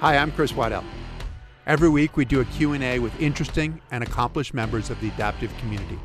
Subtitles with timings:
[0.00, 0.84] Hi, I'm Chris Waddell.
[1.66, 5.98] Every week we do a Q&A with interesting and accomplished members of the adaptive community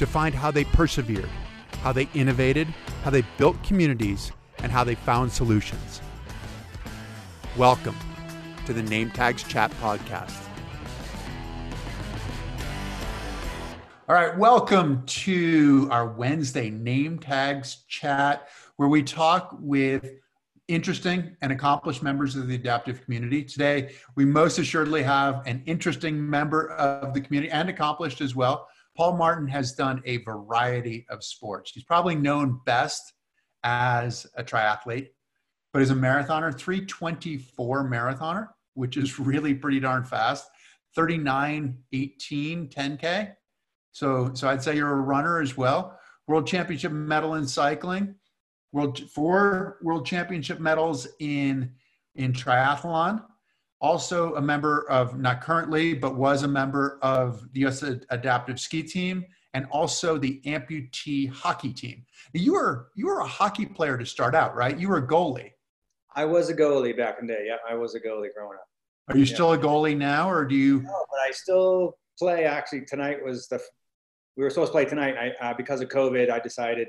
[0.00, 1.30] to find how they persevered,
[1.82, 2.66] how they innovated,
[3.04, 6.00] how they built communities, and how they found solutions.
[7.56, 7.94] Welcome
[8.66, 10.42] to the Name Tags Chat podcast.
[14.08, 20.10] All right, welcome to our Wednesday Name Tags Chat, where we talk with
[20.68, 23.44] interesting and accomplished members of the adaptive community.
[23.44, 28.68] Today, we most assuredly have an interesting member of the community and accomplished as well.
[28.96, 31.72] Paul Martin has done a variety of sports.
[31.72, 33.12] He's probably known best
[33.62, 35.08] as a triathlete,
[35.72, 40.48] but as a marathoner, 324 marathoner, which is really pretty darn fast,
[40.94, 43.32] 39, 18, 10K.
[43.92, 45.98] So, so I'd say you're a runner as well.
[46.26, 48.16] World Championship medal in cycling,
[48.76, 51.72] world four World Championship medals in
[52.14, 53.22] in triathlon.
[53.80, 57.82] Also a member of not currently, but was a member of the U.S.
[58.10, 62.04] Adaptive Ski Team and also the amputee hockey team.
[62.34, 64.78] You were you were a hockey player to start out, right?
[64.78, 65.52] You were a goalie.
[66.14, 67.44] I was a goalie back in the day.
[67.46, 68.68] Yeah, I was a goalie growing up.
[69.08, 69.34] Are you yeah.
[69.34, 70.82] still a goalie now, or do you?
[70.82, 72.44] No, but I still play.
[72.44, 73.60] Actually, tonight was the
[74.36, 75.14] we were supposed to play tonight.
[75.16, 76.88] I, uh, because of COVID, I decided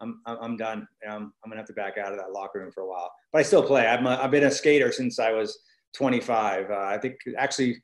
[0.00, 0.86] I'm, I'm done.
[1.08, 3.10] Um, I'm gonna have to back out of that locker room for a while.
[3.32, 3.86] But I still play.
[3.86, 5.58] I'm a, I've been a skater since I was
[5.94, 6.70] 25.
[6.70, 7.82] Uh, I think actually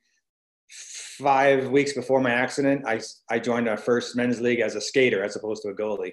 [0.70, 5.22] five weeks before my accident, I, I joined our first men's league as a skater
[5.22, 6.12] as opposed to a goalie.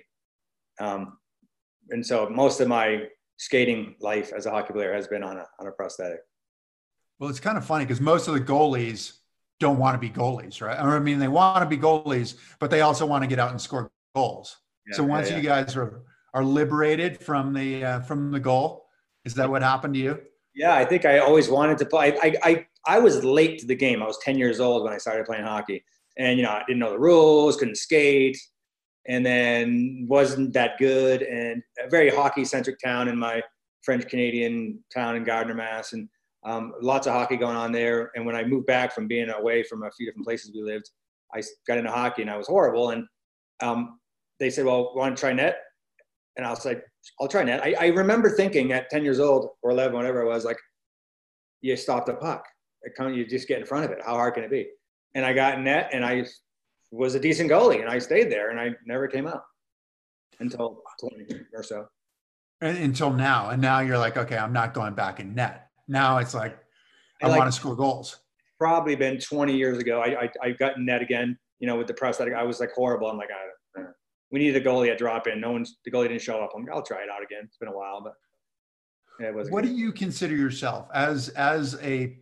[0.80, 1.18] Um,
[1.90, 5.46] and so most of my skating life as a hockey player has been on a,
[5.60, 6.20] on a prosthetic.
[7.20, 9.14] Well, it's kind of funny because most of the goalies
[9.60, 10.80] don't want to be goalies, right?
[10.80, 13.60] I mean, they want to be goalies, but they also want to get out and
[13.60, 14.58] score goals.
[14.90, 16.02] Yeah, so once yeah, you guys are
[16.34, 18.88] are liberated from the uh, from the goal,
[19.26, 20.20] is that what happened to you?
[20.56, 22.18] Yeah, I think I always wanted to play.
[22.22, 24.02] I, I I was late to the game.
[24.02, 25.84] I was 10 years old when I started playing hockey,
[26.18, 28.38] and you know I didn't know the rules, couldn't skate,
[29.08, 31.22] and then wasn't that good.
[31.24, 33.42] And a very hockey centric town in my
[33.84, 36.10] French Canadian town in Gardner, Mass, and
[36.44, 38.12] um, lots of hockey going on there.
[38.16, 40.90] And when I moved back from being away from a few different places we lived,
[41.34, 42.92] I got into hockey and I was horrible.
[42.92, 43.06] And
[43.62, 43.99] um,
[44.40, 45.58] they said, "Well, want to try net?"
[46.38, 46.84] And I was like,
[47.20, 50.28] "I'll try net." I, I, remember thinking at 10 years old or 11, whatever it
[50.28, 50.58] was, like,
[51.62, 52.44] "You stop the puck.
[52.98, 54.00] Come, you just get in front of it.
[54.06, 54.68] How hard can it be?"
[55.16, 56.26] And I got net, and I
[56.92, 59.44] was a decent goalie, and I stayed there, and I never came out
[60.40, 61.88] until 20 or so.
[62.62, 65.70] Uh, until now, and now you're like, okay, I'm not going back in net.
[65.88, 66.60] Now it's like
[67.22, 68.18] I like, want to score goals.
[68.60, 70.02] Probably been 20 years ago.
[70.02, 72.34] I, I, I got net again, you know, with the prosthetic.
[72.34, 73.08] I was like horrible.
[73.08, 73.49] I'm like, I,
[74.32, 75.40] we needed a goalie at drop in.
[75.40, 76.52] No one's, the goalie didn't show up.
[76.56, 77.42] I'm like, I'll try it out again.
[77.44, 78.14] It's been a while, but
[79.20, 79.50] yeah, it was.
[79.50, 79.72] What good.
[79.72, 82.18] do you consider yourself as, as a,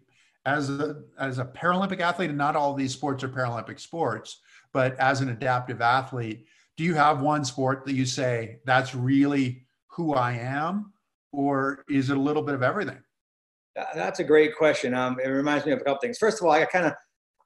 [0.45, 4.39] as a, as a Paralympic athlete and not all these sports are Paralympic sports,
[4.73, 6.45] but as an adaptive athlete,
[6.77, 10.93] do you have one sport that you say that's really who I am?
[11.33, 12.99] Or is it a little bit of everything?
[13.93, 14.93] That's a great question.
[14.93, 16.17] Um, it reminds me of a couple things.
[16.17, 16.93] First of all, I kind of,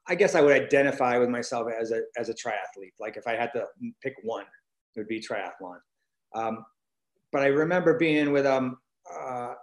[0.08, 2.92] I guess I would identify with myself as a as a triathlete.
[2.98, 3.66] Like if I had to
[4.02, 4.44] pick one,
[4.94, 5.78] it would be triathlon.
[6.34, 6.64] Um,
[7.30, 8.78] but I remember being with um
[9.10, 9.54] uh,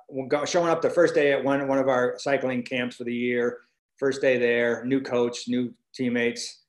[0.45, 3.59] showing up the first day at one one of our cycling camps for the year.
[3.97, 6.63] First day there, new coach, new teammates,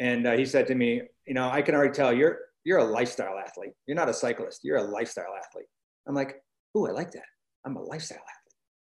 [0.00, 2.84] and uh, he said to me, "You know, I can already tell you're you're a
[2.84, 3.72] lifestyle athlete.
[3.86, 4.60] You're not a cyclist.
[4.62, 5.66] You're a lifestyle athlete."
[6.06, 6.42] I'm like,
[6.76, 7.26] "Ooh, I like that.
[7.66, 8.42] I'm a lifestyle athlete."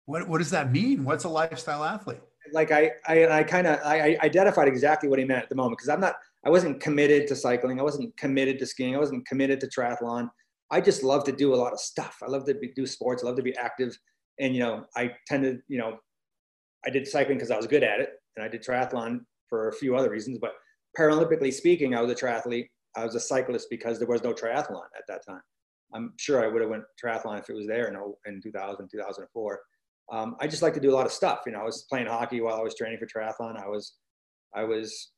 [0.06, 1.04] What, what does that mean?
[1.04, 2.22] What's a lifestyle athlete?
[2.54, 5.56] Like I, I, I kind of, I, I identified exactly what he meant at the
[5.56, 5.80] moment.
[5.80, 6.16] Cause I'm not,
[6.46, 7.80] I wasn't committed to cycling.
[7.80, 8.96] I wasn't committed to skiing.
[8.96, 10.30] I wasn't committed to triathlon.
[10.72, 12.18] I just love to do a lot of stuff.
[12.22, 13.24] I love to be, do sports.
[13.24, 13.98] I love to be active.
[14.40, 15.98] And, you know, I tended, you know,
[16.86, 18.10] I did cycling because I was good at it.
[18.36, 20.38] And I did triathlon for a few other reasons.
[20.40, 20.54] But
[20.98, 22.70] Paralympically speaking, I was a triathlete.
[22.96, 25.42] I was a cyclist because there was no triathlon at that time.
[25.94, 28.90] I'm sure I would have went triathlon if it was there in, oh, in 2000,
[28.92, 29.60] 2004
[30.12, 31.42] um, I just like to do a lot of stuff.
[31.46, 33.62] You know, I was playing hockey while I was training for triathlon.
[33.62, 33.94] I was,
[34.56, 35.12] I was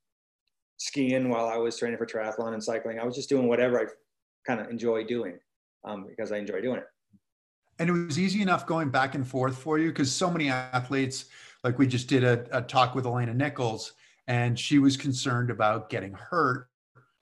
[0.78, 3.00] skiing while I was training for triathlon and cycling.
[3.00, 3.86] I was just doing whatever I
[4.48, 5.38] kind of enjoy doing
[5.84, 6.88] um, because I enjoy doing it.
[7.78, 11.26] And it was easy enough going back and forth for you because so many athletes,
[11.64, 13.94] like we just did a, a, talk with Alana Nichols,
[14.28, 16.68] and she was concerned about getting hurt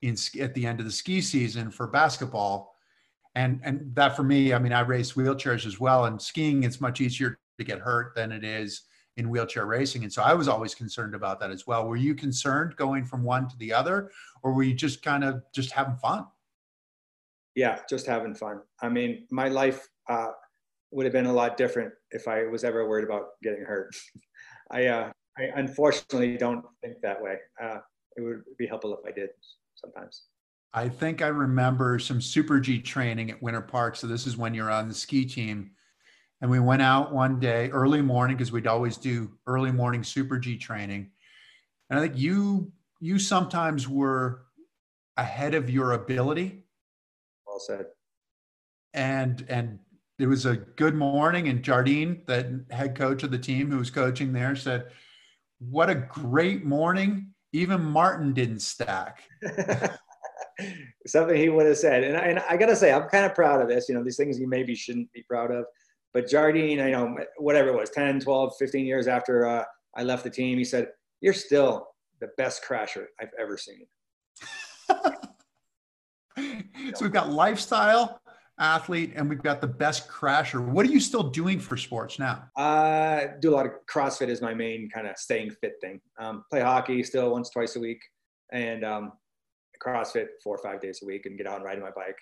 [0.01, 2.75] in at the end of the ski season for basketball.
[3.35, 6.81] And, and that for me, I mean, I race wheelchairs as well, and skiing, it's
[6.81, 8.83] much easier to get hurt than it is
[9.17, 10.03] in wheelchair racing.
[10.03, 11.87] And so I was always concerned about that as well.
[11.87, 14.11] Were you concerned going from one to the other,
[14.43, 16.25] or were you just kind of just having fun?
[17.55, 18.61] Yeah, just having fun.
[18.81, 20.29] I mean, my life, uh,
[20.91, 23.93] would have been a lot different if I was ever worried about getting hurt.
[24.71, 27.37] I, uh, I unfortunately don't think that way.
[27.61, 27.79] Uh,
[28.15, 29.29] it would be helpful if I did
[29.75, 30.23] sometimes.
[30.73, 33.95] I think I remember some Super G training at Winter Park.
[33.95, 35.71] So this is when you're on the ski team.
[36.41, 40.37] And we went out one day, early morning, because we'd always do early morning Super
[40.37, 41.09] G training.
[41.89, 44.43] And I think you you sometimes were
[45.17, 46.63] ahead of your ability.
[47.45, 47.85] Well said.
[48.93, 49.79] And and
[50.19, 53.91] it was a good morning, and Jardine, the head coach of the team who was
[53.91, 54.87] coaching there, said,
[55.59, 57.33] "What a great morning!
[57.53, 59.23] Even Martin didn't stack."
[61.05, 63.61] Something he would have said, and I, and I gotta say, I'm kind of proud
[63.61, 63.87] of this.
[63.87, 65.65] You know, these things you maybe shouldn't be proud of,
[66.13, 69.63] but Jardine, I know whatever it was, 10, 12, 15 years after uh,
[69.95, 70.89] I left the team, he said,
[71.21, 71.87] "You're still
[72.19, 73.85] the best crasher I've ever seen."
[76.37, 78.21] so we've got lifestyle,
[78.59, 80.63] athlete, and we've got the best crasher.
[80.63, 82.43] What are you still doing for sports now?
[82.55, 85.99] Uh, do a lot of CrossFit is my main kind of staying fit thing.
[86.19, 88.01] Um, play hockey still once, twice a week,
[88.51, 89.13] and um,
[89.83, 92.17] CrossFit four or five days a week, and get out and ride my bike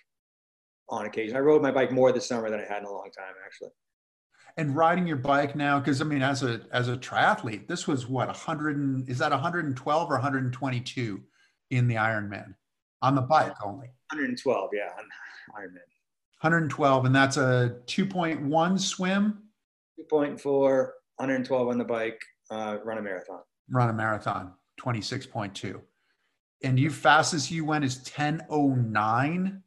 [0.89, 1.35] on occasion.
[1.35, 3.71] I rode my bike more this summer than I had in a long time, actually.
[4.57, 8.07] And riding your bike now, because I mean, as a as a triathlete, this was
[8.07, 11.21] what 100 and, is that 112 or 122
[11.71, 12.55] in the Ironman
[13.01, 13.87] on the bike only?
[14.11, 15.85] 112, yeah, on Ironman.
[16.41, 19.43] 112, and that's a 2.1 swim.
[20.11, 20.41] 2.4,
[21.17, 23.39] 112 on the bike, uh, run a marathon.
[23.69, 25.81] Run a marathon, 26.2.
[26.63, 29.61] And you fastest you went is 10.09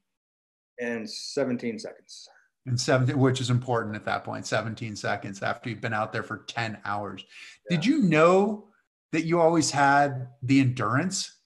[0.81, 2.29] and 17 seconds.
[2.67, 6.23] And 17, which is important at that point, 17 seconds after you've been out there
[6.23, 7.25] for 10 hours.
[7.71, 7.77] Yeah.
[7.77, 8.69] Did you know
[9.13, 11.39] that you always had the endurance?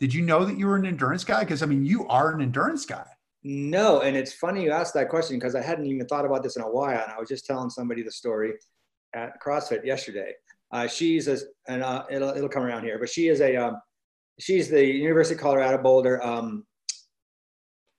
[0.00, 1.40] Did you know that you were an endurance guy?
[1.40, 3.06] Because I mean, you are an endurance guy.
[3.42, 6.56] No, and it's funny you asked that question because I hadn't even thought about this
[6.56, 8.54] in a while, and I was just telling somebody the story
[9.14, 10.32] at CrossFit yesterday.
[10.72, 13.80] Uh, she's a, and uh, it'll it'll come around here, but she is a um,
[14.40, 16.66] she's the University of Colorado Boulder um,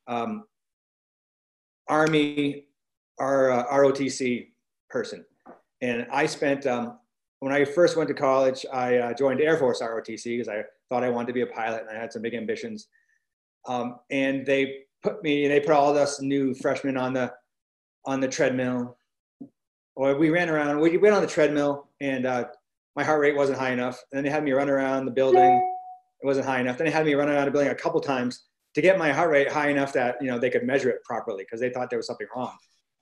[0.08, 0.44] um,
[1.90, 2.66] Army
[3.20, 4.48] R, uh, ROTC
[4.90, 5.26] person,
[5.82, 7.00] and I spent um,
[7.40, 11.04] when I first went to college, I uh, joined Air Force ROTC because I thought
[11.04, 12.88] I wanted to be a pilot and I had some big ambitions.
[13.68, 17.32] Um, and they put me, they put all of us new freshmen on the
[18.06, 18.98] on the treadmill.
[19.96, 20.80] Or we ran around.
[20.80, 22.46] We went on the treadmill, and uh,
[22.96, 24.00] my heart rate wasn't high enough.
[24.12, 25.42] And then they had me run around the building.
[26.22, 26.78] It wasn't high enough.
[26.78, 28.44] Then they had me run around the building a couple times
[28.78, 31.44] to get my heart rate high enough that you know they could measure it properly
[31.44, 32.56] because they thought there was something wrong.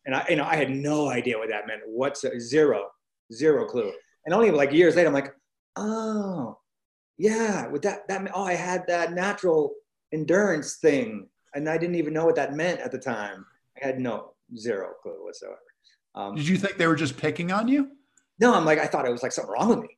[0.05, 1.81] And I, you know, I had no idea what that meant.
[1.85, 2.91] What's zero,
[3.33, 3.91] zero clue.
[4.25, 5.33] And only like years later, I'm like,
[5.75, 6.57] oh,
[7.17, 9.73] yeah, with that, that, oh, I had that natural
[10.13, 13.45] endurance thing and I didn't even know what that meant at the time.
[13.81, 15.57] I had no zero clue whatsoever.
[16.13, 17.89] Um, Did you think they were just picking on you?
[18.39, 19.97] No, I'm like I thought it was like something wrong with me.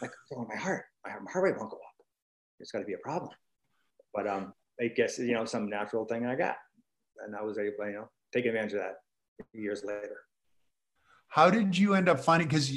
[0.00, 2.06] Like oh, my heart, my heart rate won't go up.
[2.60, 3.32] It's got to be a problem.
[4.14, 6.56] But um, I guess you know some natural thing I got,
[7.24, 8.94] and I was able, you know, take advantage of that
[9.52, 10.16] years later.
[11.28, 12.48] How did you end up finding?
[12.48, 12.72] Because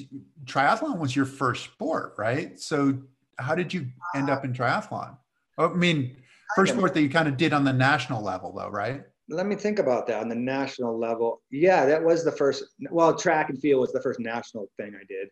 [0.46, 2.60] triathlon was your first sport, right?
[2.60, 3.00] So
[3.40, 5.18] how did you end up in triathlon?
[5.58, 6.18] I mean,
[6.56, 9.04] First sport that you kind of did on the national level, though, right?
[9.30, 11.42] Let me think about that on the national level.
[11.50, 12.64] Yeah, that was the first.
[12.90, 15.30] Well, track and field was the first national thing I did.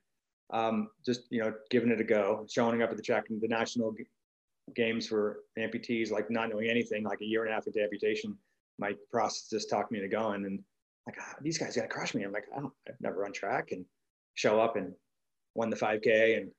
[0.51, 3.47] Um, just you know, giving it a go, showing up at the track and the
[3.47, 3.93] national
[4.75, 8.37] games for amputees, like not knowing anything, like a year and a half into amputation.
[8.77, 8.93] My
[9.49, 10.59] just talked me into going, and
[11.05, 12.23] like ah, these guys got to crush me.
[12.23, 13.85] I'm like, I don't, I've never run track, and
[14.35, 14.93] show up and
[15.55, 16.49] won the 5K and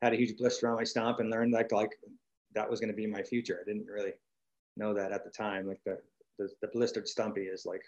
[0.00, 1.90] had a huge blister on my stump and learned like like
[2.54, 3.60] that was going to be my future.
[3.60, 4.12] I didn't really
[4.76, 5.66] know that at the time.
[5.66, 5.98] Like the,
[6.38, 7.82] the, the blistered stumpy is like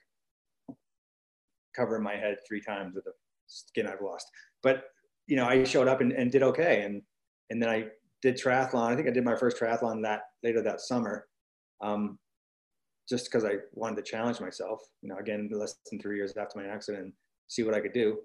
[1.74, 3.12] covering my head three times with the
[3.46, 4.26] skin I've lost.
[4.62, 4.84] But,
[5.26, 6.82] you know, I showed up and, and did okay.
[6.82, 7.02] And,
[7.50, 7.86] and then I
[8.22, 8.92] did triathlon.
[8.92, 11.26] I think I did my first triathlon that later that summer.
[11.82, 12.18] Um,
[13.08, 16.58] just because I wanted to challenge myself, you know, again, less than three years after
[16.58, 17.12] my accident,
[17.48, 18.18] see what I could do.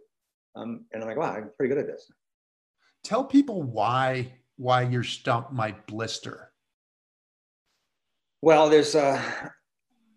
[0.55, 2.09] Um, and I'm like, wow, I'm pretty good at this.
[3.03, 6.51] Tell people why why your stump might blister?
[8.41, 9.21] Well, there's uh,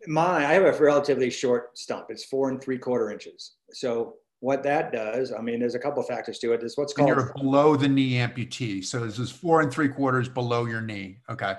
[0.06, 2.06] my I have a relatively short stump.
[2.08, 3.56] It's four and three quarter inches.
[3.72, 6.62] So what that does, I mean, there's a couple of factors to it.
[6.62, 7.11] It's what's called.
[7.11, 10.80] And you're below the knee amputee, so this is four and three quarters below your
[10.80, 11.18] knee.
[11.28, 11.54] Okay.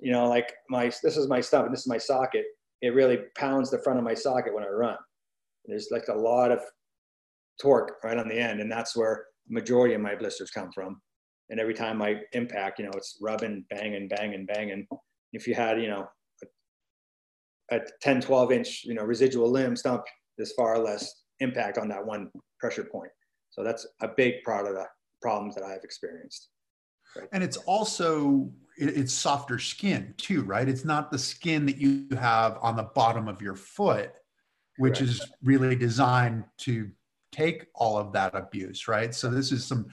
[0.00, 2.44] You know, like my this is my stump and this is my socket.
[2.82, 4.96] It really pounds the front of my socket when I run.
[5.66, 6.60] There's like a lot of
[7.62, 11.00] torque right on the end, and that's where the majority of my blisters come from
[11.50, 14.86] and every time I impact, you know, it's rubbing, banging, banging, banging.
[15.32, 16.06] If you had, you know,
[17.70, 20.02] a, a 10, 12 inch, you know, residual limb stump,
[20.36, 23.10] there's far less impact on that one pressure point.
[23.50, 24.86] So that's a big part of the
[25.22, 26.48] problems that I've experienced.
[27.16, 27.28] Right.
[27.32, 30.68] And it's also it's softer skin too, right?
[30.68, 34.12] It's not the skin that you have on the bottom of your foot,
[34.78, 35.12] which Correct.
[35.12, 36.90] is really designed to
[37.30, 39.14] take all of that abuse, right?
[39.14, 39.86] So this is some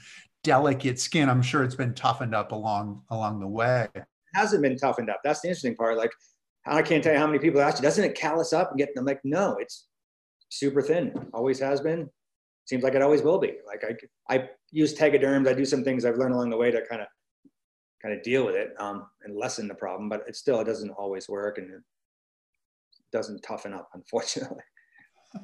[0.43, 1.29] delicate skin.
[1.29, 3.88] I'm sure it's been toughened up along along the way.
[3.93, 5.19] It hasn't been toughened up.
[5.24, 5.98] That's the interesting part.
[5.98, 6.12] Like
[6.65, 8.89] I can't tell you how many people ask you, doesn't it callus up and get?
[8.98, 9.88] I'm like, no, it's
[10.51, 11.13] super thin.
[11.34, 12.10] Always has been.
[12.65, 13.53] Seems like it always will be.
[13.65, 15.48] Like I, I use tegaderms.
[15.48, 17.08] I do some things I've learned along the way to kind of,
[18.01, 20.10] kind of deal with it um, and lessen the problem.
[20.10, 21.81] But it still, it doesn't always work and it
[23.12, 24.63] doesn't toughen up, unfortunately.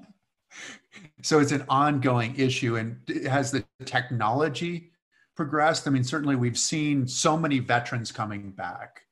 [1.22, 2.98] So it's an ongoing issue, and
[3.28, 4.92] has the technology
[5.38, 5.88] progressed?
[5.88, 9.04] I mean, certainly we've seen so many veterans coming back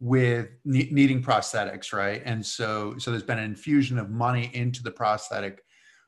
[0.00, 2.22] with ne- needing prosthetics, right?
[2.24, 5.62] And so, so there's been an infusion of money into the prosthetic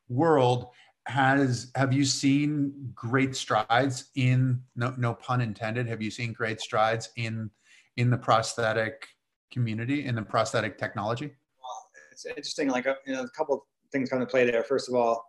[0.09, 0.69] world.
[1.07, 5.89] Has have you seen great strides in no no pun intended?
[5.89, 7.51] Have you seen great strides in
[7.97, 9.09] in the prosthetic
[9.51, 11.33] community in the prosthetic technology?
[12.13, 12.69] It's interesting.
[12.69, 14.63] Like uh, you know, a couple things come to play there.
[14.65, 15.25] First of all,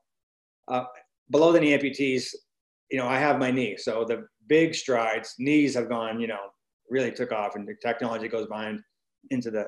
[0.67, 0.83] uh,
[1.31, 2.35] below the knee amputees,
[2.91, 6.49] you know, I have my knee, so the big strides, knees have gone, you know,
[6.89, 8.81] really took off and the technology goes behind
[9.31, 9.65] into the,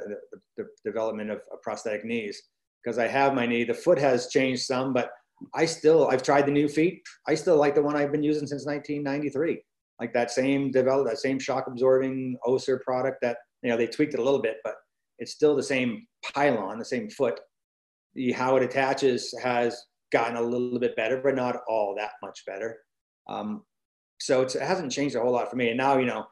[0.57, 2.41] the, the development of, of, prosthetic knees
[2.83, 3.63] because I have my knee.
[3.63, 5.11] The foot has changed some, but
[5.53, 7.01] I still, I've tried the new feet.
[7.27, 9.61] I still like the one I've been using since 1993.
[9.99, 14.13] Like that same develop, that same shock absorbing Össur product that, you know, they tweaked
[14.13, 14.75] it a little bit, but
[15.19, 17.39] it's still the same pylon, the same foot.
[18.15, 19.79] The, how it attaches has
[20.11, 22.79] gotten a little bit better, but not all that much better.
[23.29, 23.63] Um,
[24.19, 25.69] so it hasn't changed a whole lot for me.
[25.69, 26.25] And now, you know,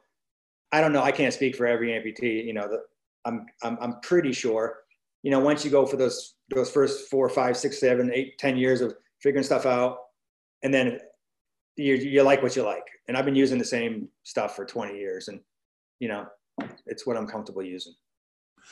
[0.72, 1.02] I don't know.
[1.02, 2.46] I can't speak for every amputee.
[2.46, 2.82] You know, the,
[3.26, 4.78] I'm, I'm, I'm pretty sure,
[5.24, 8.58] you know, once you go for those, those first four, five, six, seven, eight, ten
[8.58, 9.98] years of figuring stuff out,
[10.64, 11.00] and then
[11.76, 12.86] you, you like what you like.
[13.08, 15.40] And I've been using the same stuff for 20 years and,
[16.00, 16.28] you know,
[16.86, 17.94] it's what I'm comfortable using.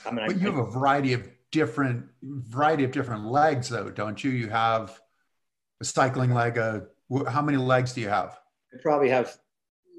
[0.05, 3.89] I mean, but I, you have a variety of different, variety of different legs though,
[3.89, 4.31] don't you?
[4.31, 4.99] You have
[5.81, 6.83] a cycling leg, a,
[7.27, 8.37] how many legs do you have?
[8.73, 9.37] I probably have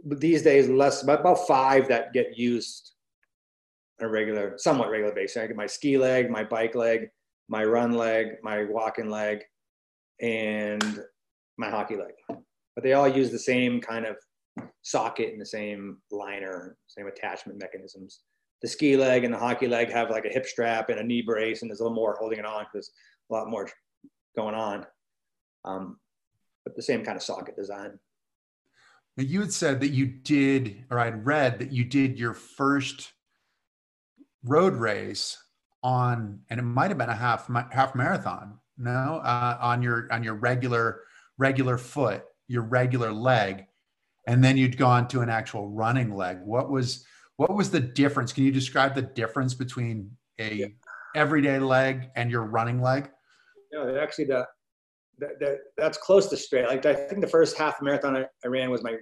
[0.05, 2.93] these days less about five that get used
[4.01, 5.37] on a regular, somewhat regular basis.
[5.37, 7.11] I get my ski leg, my bike leg,
[7.49, 9.43] my run leg, my walking leg,
[10.21, 11.03] and
[11.57, 12.13] my hockey leg.
[12.75, 14.17] But they all use the same kind of
[14.83, 18.21] socket and the same liner, same attachment mechanisms.
[18.63, 21.23] The ski leg and the hockey leg have like a hip strap and a knee
[21.23, 22.91] brace, and there's a little more holding it on because
[23.31, 23.69] a lot more
[24.37, 24.87] going on.
[25.65, 25.99] Um,
[26.65, 27.99] but the same kind of socket design.
[29.19, 33.13] Now you had said that you did, or I'd read that you did your first
[34.45, 35.37] road race
[35.83, 38.59] on, and it might have been a half half marathon.
[38.79, 41.01] No, uh, on your on your regular
[41.37, 43.67] regular foot, your regular leg,
[44.29, 46.39] and then you'd gone to an actual running leg.
[46.45, 47.05] What was
[47.39, 48.33] what was the difference?
[48.33, 50.67] Can you describe the difference between a yeah.
[51.17, 53.11] everyday leg and your running leg?
[53.73, 54.47] No, actually the
[55.19, 56.67] that, that, that's close to straight.
[56.67, 58.97] Like I think the first half marathon I, I, ran was my.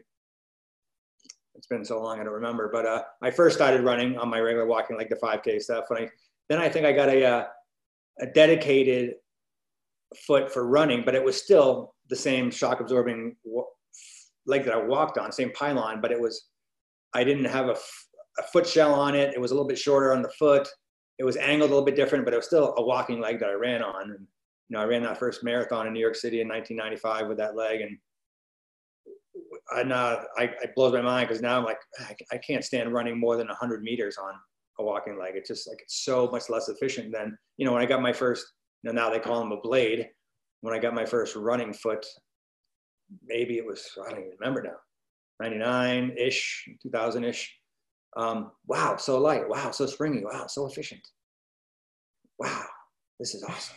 [1.55, 4.41] It's been so long I don't remember, but uh, I first started running on my
[4.41, 5.87] regular walking, like the 5K stuff.
[5.91, 6.11] And I
[6.49, 7.45] then I think I got a uh,
[8.21, 9.15] a dedicated
[10.27, 13.37] foot for running, but it was still the same shock absorbing
[14.47, 16.49] leg that I walked on, same pylon, but it was
[17.15, 17.77] I didn't have a,
[18.39, 19.35] a foot shell on it.
[19.35, 20.69] It was a little bit shorter on the foot.
[21.19, 23.49] It was angled a little bit different, but it was still a walking leg that
[23.49, 24.11] I ran on.
[24.11, 24.27] And
[24.69, 27.57] you know, I ran that first marathon in New York City in 1995 with that
[27.57, 27.99] leg, and
[29.77, 32.93] and uh, I, it blows my mind because now I'm like, I, I, can't stand
[32.93, 34.33] running more than 100 meters on
[34.79, 35.33] a walking leg.
[35.35, 38.13] It's just like it's so much less efficient than you know when I got my
[38.13, 38.47] first.
[38.83, 40.09] You know, now they call them a blade.
[40.61, 42.05] When I got my first running foot,
[43.25, 44.77] maybe it was I don't even remember now,
[45.41, 47.57] 99 ish, 2000 ish.
[48.17, 49.49] Um, wow, so light.
[49.49, 50.25] Wow, so springy.
[50.25, 51.07] Wow, so efficient.
[52.39, 52.65] Wow,
[53.19, 53.77] this is awesome.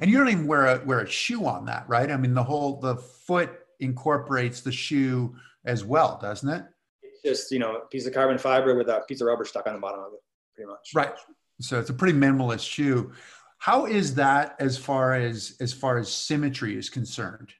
[0.00, 2.10] And you don't even wear a wear a shoe on that, right?
[2.10, 6.64] I mean, the whole the foot incorporates the shoe as well, doesn't it?
[7.02, 9.66] It's just you know a piece of carbon fiber with a piece of rubber stuck
[9.66, 10.20] on the bottom of it,
[10.54, 10.90] pretty much.
[10.94, 11.14] Right.
[11.60, 13.12] So it's a pretty minimalist shoe.
[13.58, 17.52] How is that as far as as far as symmetry is concerned?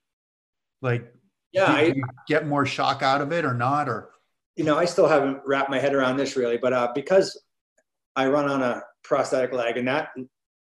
[0.80, 1.12] Like,
[1.52, 1.94] yeah, I,
[2.28, 4.10] get more shock out of it or not, or
[4.56, 7.40] you know, I still haven't wrapped my head around this really, but uh, because
[8.14, 10.10] I run on a prosthetic leg, and that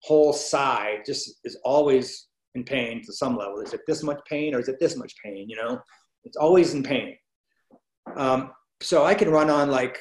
[0.04, 3.60] whole side just is always in pain to some level.
[3.62, 5.50] Is it this much pain or is it this much pain?
[5.50, 5.80] You know,
[6.24, 7.16] it's always in pain.
[8.16, 8.51] Um,
[8.82, 10.00] so I can run on like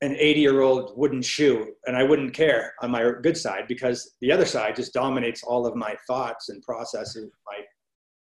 [0.00, 4.16] an 80 year old wooden shoe and I wouldn't care on my good side because
[4.20, 7.58] the other side just dominates all of my thoughts and processes, my,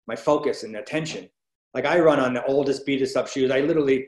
[0.08, 1.30] my focus and attention.
[1.74, 3.52] Like I run on the oldest, beatest up shoes.
[3.52, 4.08] I literally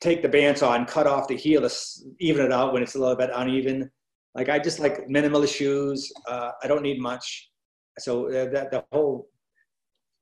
[0.00, 1.74] take the bands on, cut off the heel to
[2.18, 3.90] even it out when it's a little bit uneven.
[4.34, 6.10] Like I just like minimalist shoes.
[6.26, 7.50] Uh, I don't need much.
[7.98, 9.28] So uh, that the whole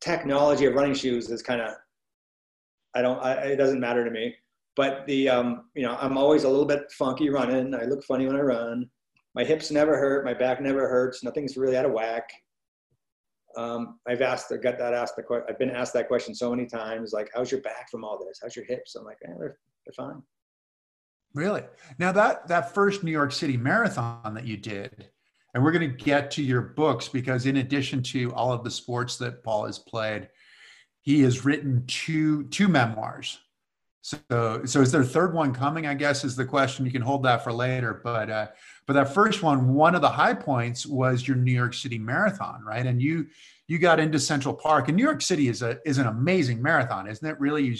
[0.01, 1.71] technology of running shoes is kind of,
[2.95, 4.35] I don't, I, it doesn't matter to me.
[4.77, 7.75] But the um, you know i'm always a little bit funky running.
[7.75, 8.89] I look funny when i run.
[9.35, 10.25] My hips never hurt.
[10.25, 11.23] My back never hurts.
[11.23, 12.31] Nothing's really out of whack.
[13.57, 16.67] Um, i've asked I got that asked the i've been asked that question so many
[16.67, 18.39] times like how's your back from all this?
[18.41, 18.95] How's your hips?
[18.95, 20.23] I'm like eh, they're, they're fine
[21.35, 21.63] really
[21.99, 25.09] now that that first new york city marathon that you did
[25.55, 28.71] and we're going to get to your books because in addition to all of the
[28.71, 30.29] sports that paul has played
[31.03, 33.39] he has written two two memoirs
[34.03, 35.87] so, so is there a third one coming?
[35.87, 36.87] I guess is the question.
[36.87, 38.01] You can hold that for later.
[38.03, 38.49] But, uh,
[38.87, 42.63] but that first one, one of the high points was your New York City Marathon,
[42.65, 42.87] right?
[42.87, 43.27] And you,
[43.71, 47.07] you got into Central Park, and New York City is a is an amazing marathon,
[47.07, 47.39] isn't it?
[47.39, 47.77] Really, you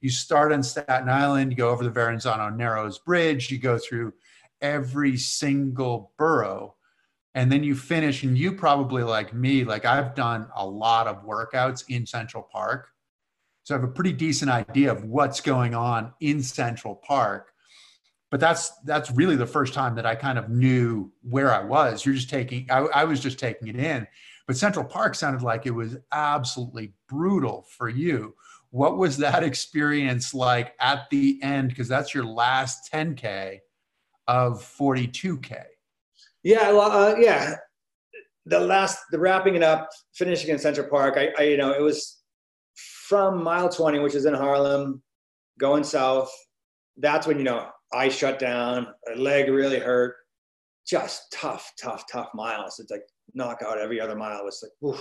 [0.00, 4.12] you start on Staten Island, you go over the Verrazano Narrows Bridge, you go through
[4.60, 6.74] every single borough,
[7.34, 8.22] and then you finish.
[8.22, 12.88] And you probably like me, like I've done a lot of workouts in Central Park
[13.70, 17.52] so I have a pretty decent idea of what's going on in Central Park.
[18.30, 22.04] But that's that's really the first time that I kind of knew where I was.
[22.04, 24.06] You're just taking I, I was just taking it in.
[24.46, 28.34] But Central Park sounded like it was absolutely brutal for you.
[28.70, 31.68] What was that experience like at the end?
[31.68, 33.58] Because that's your last 10K
[34.28, 35.62] of 42K.
[36.42, 37.56] Yeah, well, uh, yeah.
[38.46, 41.16] The last, the wrapping it up, finishing in Central Park.
[41.16, 42.22] I, I, you know, it was
[43.08, 45.02] from mile 20, which is in Harlem,
[45.58, 46.32] going south,
[46.96, 50.14] that's when, you know, I shut down, leg really hurt.
[50.86, 52.78] Just tough, tough, tough miles.
[52.78, 53.02] It's like
[53.34, 54.46] knockout every other mile.
[54.46, 55.00] It's like, whew.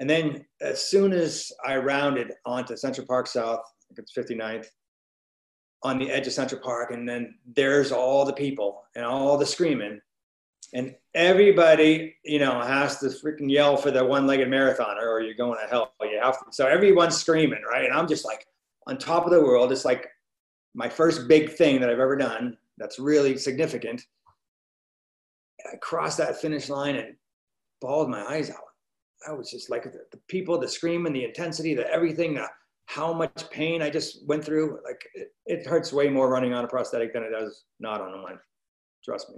[0.00, 4.66] And then as soon as I rounded onto Central Park South, I think it's 59th,
[5.82, 9.46] on the edge of Central Park, and then there's all the people and all the
[9.46, 10.00] screaming
[10.72, 15.58] and everybody, you know, has to freaking yell for the one-legged marathoner, or you're going
[15.60, 15.92] to hell.
[16.00, 16.44] You have to.
[16.52, 17.84] So everyone's screaming, right?
[17.84, 18.46] And I'm just like
[18.86, 19.72] on top of the world.
[19.72, 20.06] It's like
[20.74, 22.56] my first big thing that I've ever done.
[22.78, 24.02] That's really significant.
[25.66, 27.16] I crossed that finish line and
[27.80, 28.69] bawled my eyes out.
[29.28, 32.46] I was just like the, the people, the screaming, the intensity, the everything, the,
[32.86, 34.78] how much pain I just went through.
[34.84, 38.22] Like it, it hurts way more running on a prosthetic than it does not on
[38.22, 38.38] one.
[39.04, 39.36] Trust me.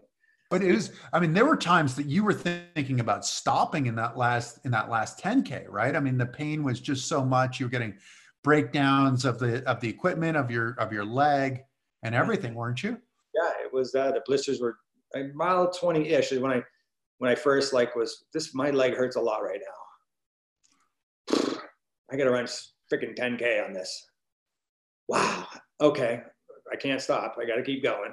[0.51, 3.95] But it was, I mean, there were times that you were thinking about stopping in
[3.97, 5.97] that last in that last 10K, right?
[5.97, 7.59] I mean, the pain was just so much.
[7.59, 7.95] You were getting
[8.45, 11.63] breakdowns of the of the equipment of your of your leg
[12.03, 12.99] and everything, weren't you?
[13.35, 14.09] Yeah, it was that.
[14.09, 14.77] Uh, the blisters were
[15.15, 16.63] a mile 20-ish when I
[17.23, 19.61] when I first like was this my leg hurts a lot right
[21.31, 21.39] now.
[22.11, 22.47] I gotta run
[22.93, 24.11] freaking 10K on this.
[25.07, 25.47] Wow.
[25.81, 26.21] Okay.
[26.73, 27.37] I can't stop.
[27.41, 28.13] I gotta keep going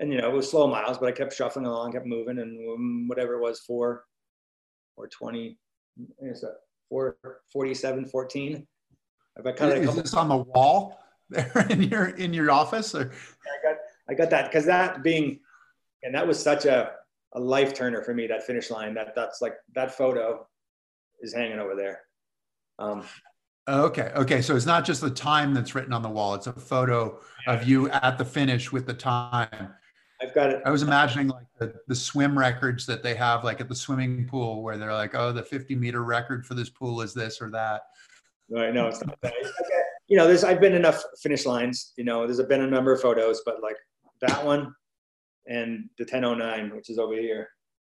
[0.00, 2.58] and you know it was slow miles, but I kept shuffling along, kept moving, and
[2.74, 4.06] um, whatever it was, four
[4.96, 5.56] or twenty,
[6.20, 6.56] is that
[6.88, 7.18] four
[7.52, 8.66] forty-seven, fourteen.
[9.38, 9.84] I've got kind of.
[9.84, 10.98] Is this on the wall
[11.30, 12.94] there in your in your office?
[12.94, 13.12] Or?
[13.12, 13.76] I got
[14.08, 15.38] I got that because that being,
[16.02, 16.92] and that was such a
[17.34, 18.26] a life turner for me.
[18.26, 18.94] That finish line.
[18.94, 20.46] That that's like that photo
[21.20, 22.00] is hanging over there.
[22.78, 23.04] Um,
[23.68, 24.10] Okay.
[24.16, 24.42] Okay.
[24.42, 26.34] So it's not just the time that's written on the wall.
[26.34, 29.74] It's a photo of you at the finish with the time.
[30.22, 30.62] I've got it.
[30.66, 34.26] I was imagining like the, the swim records that they have like at the swimming
[34.26, 37.50] pool where they're like, oh, the 50 meter record for this pool is this or
[37.50, 37.82] that.
[38.50, 38.74] Right.
[38.74, 39.32] No, it's not that.
[39.34, 39.82] Okay.
[40.08, 43.00] You know, there's, I've been enough finish lines, you know, there's been a number of
[43.00, 43.76] photos, but like
[44.22, 44.74] that one
[45.50, 47.48] and the 1009, which is over here,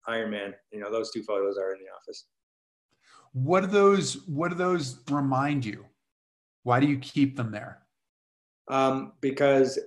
[0.08, 2.26] Ironman, you know, those two photos are in the office.
[3.32, 5.84] What do those, what do those remind you?
[6.62, 7.82] Why do you keep them there?
[8.68, 9.78] Um, because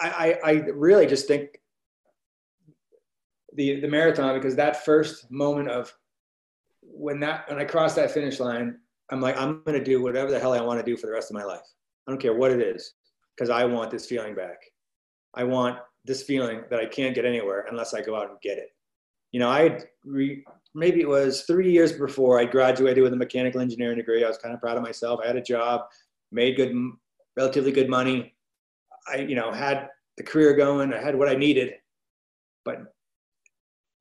[0.00, 1.58] I, I, really just think
[3.54, 5.90] the the marathon because that first moment of
[6.82, 8.76] when that when I cross that finish line,
[9.10, 11.30] I'm like I'm gonna do whatever the hell I want to do for the rest
[11.30, 11.64] of my life.
[12.06, 12.92] I don't care what it is
[13.34, 14.58] because I want this feeling back.
[15.34, 18.58] I want this feeling that I can't get anywhere unless I go out and get
[18.58, 18.68] it.
[19.32, 23.60] You know, I re, maybe it was three years before I graduated with a mechanical
[23.60, 24.24] engineering degree.
[24.24, 25.20] I was kind of proud of myself.
[25.22, 25.82] I had a job,
[26.32, 26.74] made good,
[27.36, 28.34] relatively good money,
[29.08, 31.74] I, you know, had the career going, I had what I needed,
[32.64, 32.78] but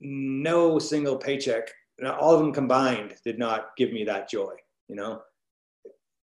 [0.02, 1.70] no single paycheck,
[2.04, 4.54] all of them combined, did not give me that joy.
[4.88, 5.22] You know,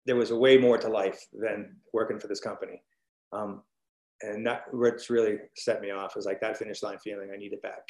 [0.06, 2.82] there was way more to life than working for this company.
[3.34, 3.64] Um,
[4.22, 7.30] and that what's really set me off is like that finish line feeling.
[7.34, 7.84] I need it back.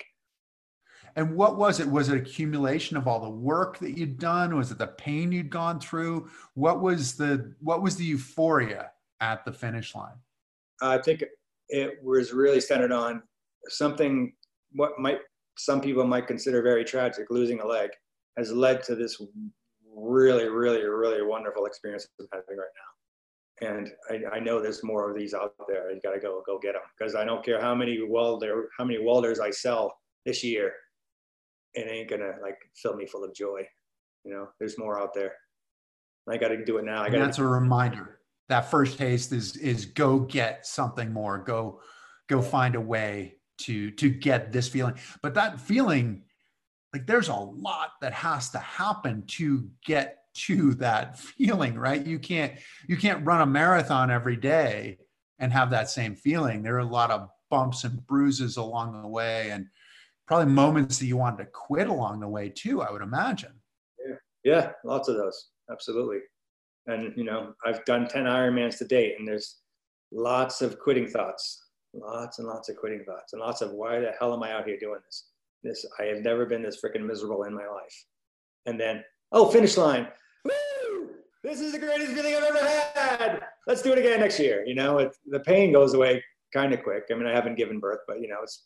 [1.16, 1.88] And what was it?
[1.88, 4.56] Was it accumulation of all the work that you'd done?
[4.56, 6.30] Was it the pain you'd gone through?
[6.56, 10.16] What was the what was the euphoria at the finish line?
[10.82, 11.24] I think
[11.70, 13.24] it was really centered on
[13.68, 14.34] something
[14.74, 15.20] what might
[15.58, 17.92] some people might consider very tragic, losing a leg,
[18.38, 19.22] has led to this
[19.96, 22.92] really, really, really wonderful experience I'm having right now.
[23.62, 25.92] And I, I know there's more of these out there.
[25.92, 28.84] You got to go go get them because I don't care how many welder how
[28.84, 30.74] many welders I sell this year
[31.76, 33.68] it ain't gonna like fill me full of joy.
[34.24, 35.34] You know, there's more out there.
[36.28, 37.04] I got to do it now.
[37.04, 37.20] I got.
[37.20, 38.20] That's a reminder.
[38.50, 41.38] That first taste is is go get something more.
[41.38, 41.82] Go
[42.28, 44.96] go find a way to to get this feeling.
[45.22, 46.24] But that feeling,
[46.94, 52.06] like there's a lot that has to happen to get to that feeling, right?
[52.06, 52.54] You can't
[52.88, 55.00] you can't run a marathon every day
[55.40, 56.62] and have that same feeling.
[56.62, 59.68] There are a lot of bumps and bruises along the way and
[60.28, 63.52] probably moments that you wanted to quit along the way too i would imagine
[64.06, 66.20] yeah yeah lots of those absolutely
[66.88, 69.58] and you know i've done 10 ironmans to date and there's
[70.12, 74.12] lots of quitting thoughts lots and lots of quitting thoughts and lots of why the
[74.20, 75.30] hell am i out here doing this
[75.64, 78.06] this i have never been this freaking miserable in my life
[78.66, 80.08] and then oh finish line!
[81.46, 84.76] This is the greatest feeling i've ever had let's do it again next year you
[84.76, 88.00] know it, the pain goes away kind of quick i mean i haven't given birth
[88.08, 88.66] but you know it's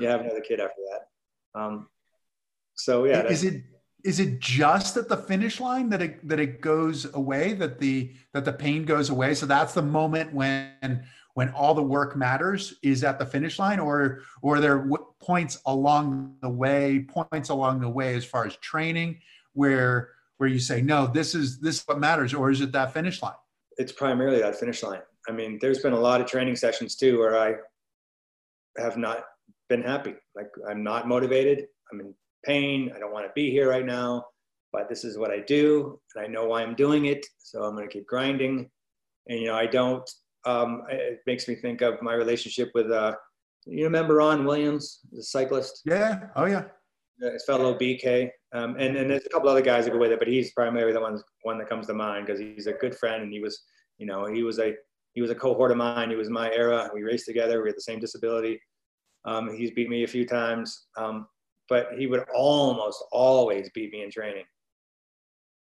[0.00, 1.60] you have another kid after that.
[1.60, 1.88] Um,
[2.74, 3.62] so yeah, is it
[4.02, 8.12] is it just at the finish line that it that it goes away that the
[8.32, 9.34] that the pain goes away?
[9.34, 11.04] So that's the moment when
[11.34, 14.88] when all the work matters is at the finish line, or or are there
[15.20, 19.20] points along the way, points along the way as far as training
[19.52, 22.94] where where you say no, this is this is what matters, or is it that
[22.94, 23.34] finish line?
[23.76, 25.02] It's primarily that finish line.
[25.28, 27.56] I mean, there's been a lot of training sessions too where I
[28.78, 29.24] have not
[29.68, 30.14] been happy.
[30.34, 31.66] Like I'm not motivated.
[31.92, 32.90] I'm in pain.
[32.96, 34.24] I don't want to be here right now,
[34.72, 37.26] but this is what I do, and I know why I'm doing it.
[37.38, 38.70] So I'm going to keep grinding.
[39.28, 40.08] And you know, I don't.
[40.46, 42.90] Um, it makes me think of my relationship with.
[42.90, 43.14] Uh,
[43.66, 45.82] you remember Ron Williams, the cyclist?
[45.84, 46.28] Yeah.
[46.34, 46.64] Oh yeah.
[47.20, 50.18] His fellow BK, um, and and there's a couple other guys that go with it,
[50.18, 53.22] but he's primarily the one one that comes to mind because he's a good friend,
[53.22, 53.62] and he was,
[53.98, 54.74] you know, he was a
[55.12, 56.10] he was a cohort of mine.
[56.10, 56.88] He was my era.
[56.94, 57.62] We raced together.
[57.62, 58.60] We had the same disability.
[59.24, 61.26] Um, he's beat me a few times, um,
[61.68, 64.44] but he would almost always beat me in training.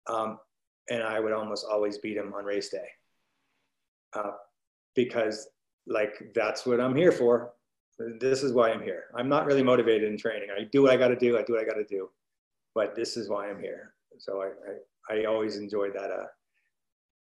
[0.08, 0.40] Um,
[0.90, 2.88] and I would almost always beat him on race day.
[4.14, 4.32] Uh,
[4.96, 5.48] because
[5.88, 7.54] like that's what I'm here for.
[8.20, 9.06] This is why I'm here.
[9.16, 10.50] I'm not really motivated in training.
[10.58, 11.38] I do what I got to do.
[11.38, 12.10] I do what I got to do,
[12.74, 13.94] but this is why I'm here.
[14.18, 16.26] So I, I, I always enjoy that uh,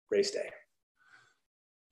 [0.10, 0.50] race day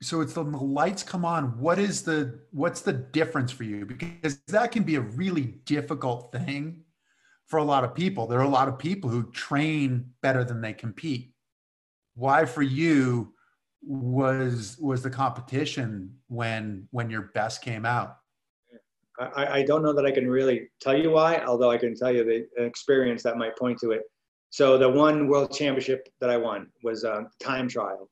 [0.02, 3.86] so it's the, the lights come on what is the what's the difference for you
[3.86, 6.82] because that can be a really difficult thing
[7.48, 10.62] for a lot of people there are a lot of people who train better than
[10.62, 11.34] they compete
[12.16, 13.34] why for you
[13.82, 18.19] was was the competition when when your best came out
[19.20, 22.14] I, I don't know that I can really tell you why, although I can tell
[22.14, 24.04] you the experience that might point to it.
[24.50, 28.10] So the one world championship that I won was a time trial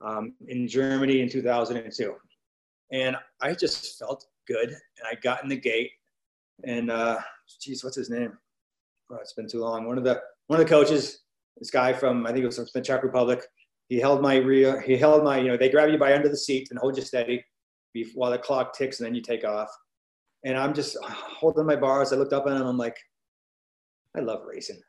[0.00, 2.14] um, in Germany in 2002.
[2.92, 4.68] And I just felt good.
[4.68, 5.90] And I got in the gate
[6.64, 7.18] and, uh,
[7.60, 8.36] geez, what's his name?
[9.10, 9.86] Oh, it's been too long.
[9.86, 11.20] One of the, one of the coaches,
[11.56, 13.42] this guy from, I think it was from the Czech Republic,
[13.88, 16.36] he held my rear, he held my, you know, they grab you by under the
[16.36, 17.44] seat and hold you steady
[18.14, 19.68] while the clock ticks and then you take off.
[20.44, 22.12] And I'm just holding my bars.
[22.12, 22.66] I looked up at him.
[22.66, 22.96] I'm like,
[24.16, 24.80] I love racing.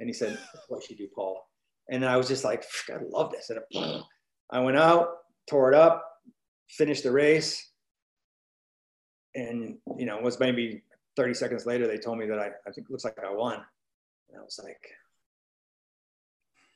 [0.00, 1.48] And he said, what should you do, Paul?
[1.90, 3.50] And I was just like, I love this.
[3.50, 4.02] And
[4.50, 5.08] I went out,
[5.48, 6.04] tore it up,
[6.68, 7.70] finished the race,
[9.34, 10.82] and you know, it was maybe
[11.16, 13.54] 30 seconds later they told me that I, I think it looks like I won.
[14.30, 14.80] And I was like,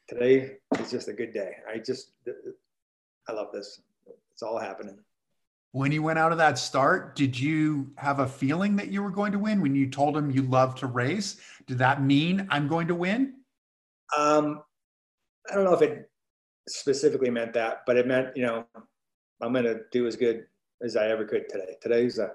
[0.09, 1.53] today is just a good day.
[1.73, 2.13] I just,
[3.29, 3.81] I love this.
[4.33, 4.99] It's all happening.
[5.73, 9.11] When you went out of that start, did you have a feeling that you were
[9.11, 9.61] going to win?
[9.61, 13.35] When you told him you love to race, did that mean I'm going to win?
[14.17, 14.63] Um,
[15.51, 16.11] I don't know if it
[16.69, 18.65] specifically meant that, but it meant, you know,
[19.43, 20.47] I'm going to do as good
[20.83, 21.77] as I ever could today.
[21.83, 22.31] Today's a,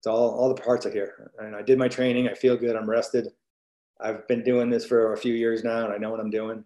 [0.00, 1.30] it's all, all the parts are here.
[1.38, 2.28] And I did my training.
[2.28, 2.76] I feel good.
[2.76, 3.28] I'm rested.
[4.00, 6.64] I've been doing this for a few years now and I know what I'm doing.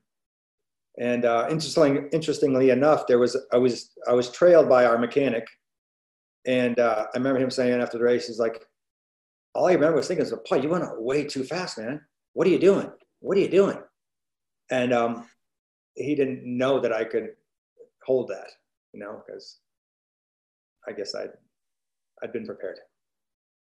[0.98, 5.46] And uh, interesting, interestingly enough, there was, I was, I was trailed by our mechanic.
[6.46, 8.66] And uh, I remember him saying after the race, he's like,
[9.54, 12.00] all I remember was thinking is, Paul, you went way too fast, man.
[12.32, 12.90] What are you doing?
[13.20, 13.78] What are you doing?
[14.70, 15.28] And um,
[15.94, 17.30] he didn't know that I could
[18.04, 18.48] hold that,
[18.92, 19.58] you know, because
[20.88, 21.30] I guess I'd,
[22.22, 22.78] I'd been prepared.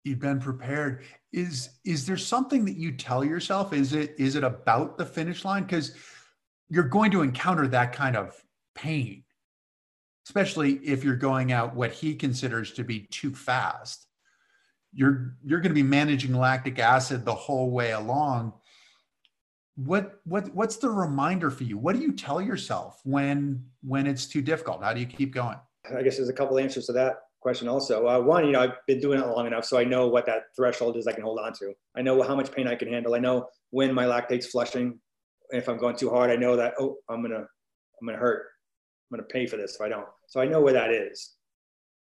[0.03, 1.03] You've been prepared.
[1.33, 3.73] Is, is there something that you tell yourself?
[3.73, 5.63] Is it, is it about the finish line?
[5.63, 5.95] Because
[6.69, 8.41] you're going to encounter that kind of
[8.75, 9.23] pain,
[10.31, 14.07] especially if you're going out what he considers to be too fast.
[14.93, 18.53] You're, you're going to be managing lactic acid the whole way along.
[19.75, 21.77] What what what's the reminder for you?
[21.77, 24.83] What do you tell yourself when when it's too difficult?
[24.83, 25.57] How do you keep going?
[25.93, 28.07] I guess there's a couple answers to that question also.
[28.07, 30.43] Uh, one you know i've been doing it long enough so i know what that
[30.55, 31.73] threshold is i can hold on to.
[31.95, 33.15] I know how much pain i can handle.
[33.15, 34.99] I know when my lactate's flushing.
[35.49, 37.45] If i'm going too hard i know that oh i'm gonna
[37.99, 38.47] i'm gonna hurt.
[39.09, 41.35] I'm gonna pay for this if i don't so i know where that is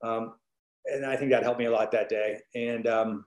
[0.03, 0.35] um,
[0.87, 3.25] and i think that helped me a lot that day and um,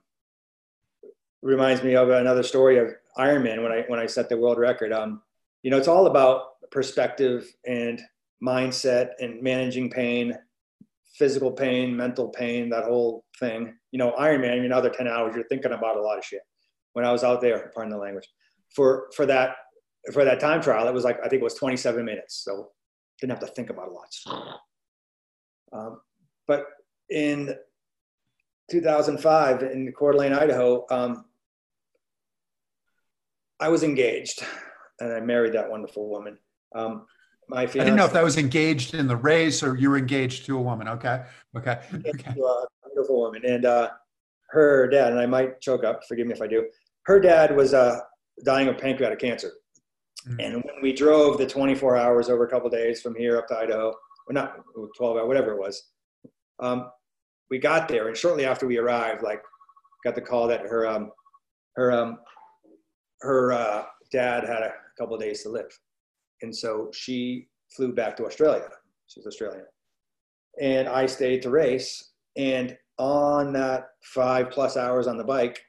[1.42, 4.92] reminds me of another story of Ironman when I when I set the world record.
[4.92, 5.22] Um,
[5.64, 8.02] you know, it's all about perspective and
[8.44, 10.38] mindset and managing pain,
[11.16, 13.76] physical pain, mental pain, that whole thing.
[13.92, 16.42] You know, Ironman, you another 10 hours, you're thinking about a lot of shit.
[16.94, 18.28] When I was out there, pardon the language,
[18.76, 19.56] for for that
[20.14, 22.42] for that time trial, it was like I think it was 27 minutes.
[22.44, 22.70] So
[23.20, 24.56] didn't have to think about a lot.
[25.72, 26.02] Um,
[26.48, 26.66] but
[27.10, 27.56] in
[28.70, 31.26] 2005 in Coeur d'Alene, Idaho, um,
[33.60, 34.44] I was engaged,
[35.00, 36.38] and I married that wonderful woman.
[36.74, 37.06] Um,
[37.50, 39.98] my fiance, I didn't know if that was engaged in the race or you were
[39.98, 40.88] engaged to a woman.
[40.88, 41.24] Okay,
[41.58, 42.30] okay, okay.
[42.30, 43.90] a beautiful woman, and uh,
[44.52, 46.02] her dad, and I might choke up.
[46.08, 46.68] Forgive me if I do.
[47.04, 48.00] Her dad was uh,
[48.46, 49.52] dying of pancreatic cancer,
[50.28, 50.40] mm-hmm.
[50.40, 53.58] and when we drove the 24 hours over a couple days from here up to
[53.58, 53.94] Idaho,
[54.36, 54.56] not
[54.98, 55.84] 12 hours, whatever it was,
[56.60, 56.92] um,
[57.50, 59.42] we got there, and shortly after we arrived, like,
[60.04, 61.12] got the call that her um,
[61.76, 62.20] her um,
[63.22, 65.78] her uh, dad had a couple days to live.
[66.42, 68.70] And so she flew back to Australia.
[69.08, 69.66] She's Australian.
[70.62, 72.12] And I stayed to race.
[72.38, 75.62] And on that five plus hours on the bike,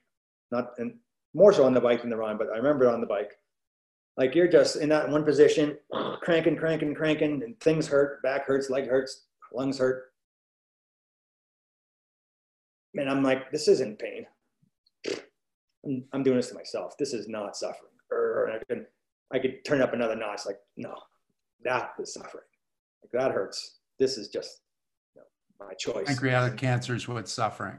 [0.53, 0.95] not and
[1.35, 3.33] more so on the bike than the run, but I remember on the bike,
[4.21, 5.79] like you're just in that one position,
[6.21, 10.13] cranking, cranking, cranking, and things hurt, back hurts, leg hurts, lungs hurt.
[12.95, 14.27] And I'm like, this isn't pain.
[15.87, 16.99] I'm, I'm doing this to myself.
[16.99, 17.93] This is not suffering.
[18.11, 18.87] Or I could,
[19.33, 20.43] I could turn up another notch.
[20.45, 20.95] Like, no,
[21.65, 22.45] that is suffering.
[23.03, 23.79] Like that hurts.
[23.99, 24.61] This is just
[25.17, 26.09] you know, my choice.
[26.09, 27.79] Pancreatic cancer is what's suffering.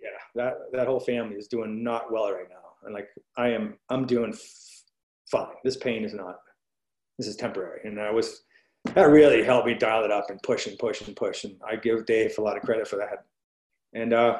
[0.00, 2.56] Yeah, that that whole family is doing not well right now.
[2.86, 4.34] And like I am, I'm doing
[5.30, 5.46] fine.
[5.64, 6.36] This pain is not.
[7.18, 7.80] This is temporary.
[7.84, 8.42] And I was
[8.94, 11.44] that really helped me dial it up and push and push and push.
[11.44, 13.24] And I give Dave a lot of credit for that.
[13.94, 14.38] And uh,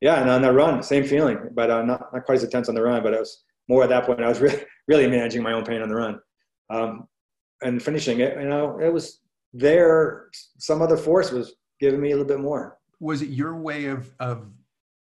[0.00, 2.74] yeah, and on the run, same feeling, but uh, not, not quite as intense on
[2.74, 4.22] the run, but it was more at that point.
[4.22, 6.20] I was really, really managing my own pain on the run.
[6.68, 7.08] Um,
[7.62, 9.20] and finishing it, you know, it was
[9.52, 10.28] there.
[10.58, 12.78] Some other force was giving me a little bit more.
[13.00, 14.46] Was it your way of, of,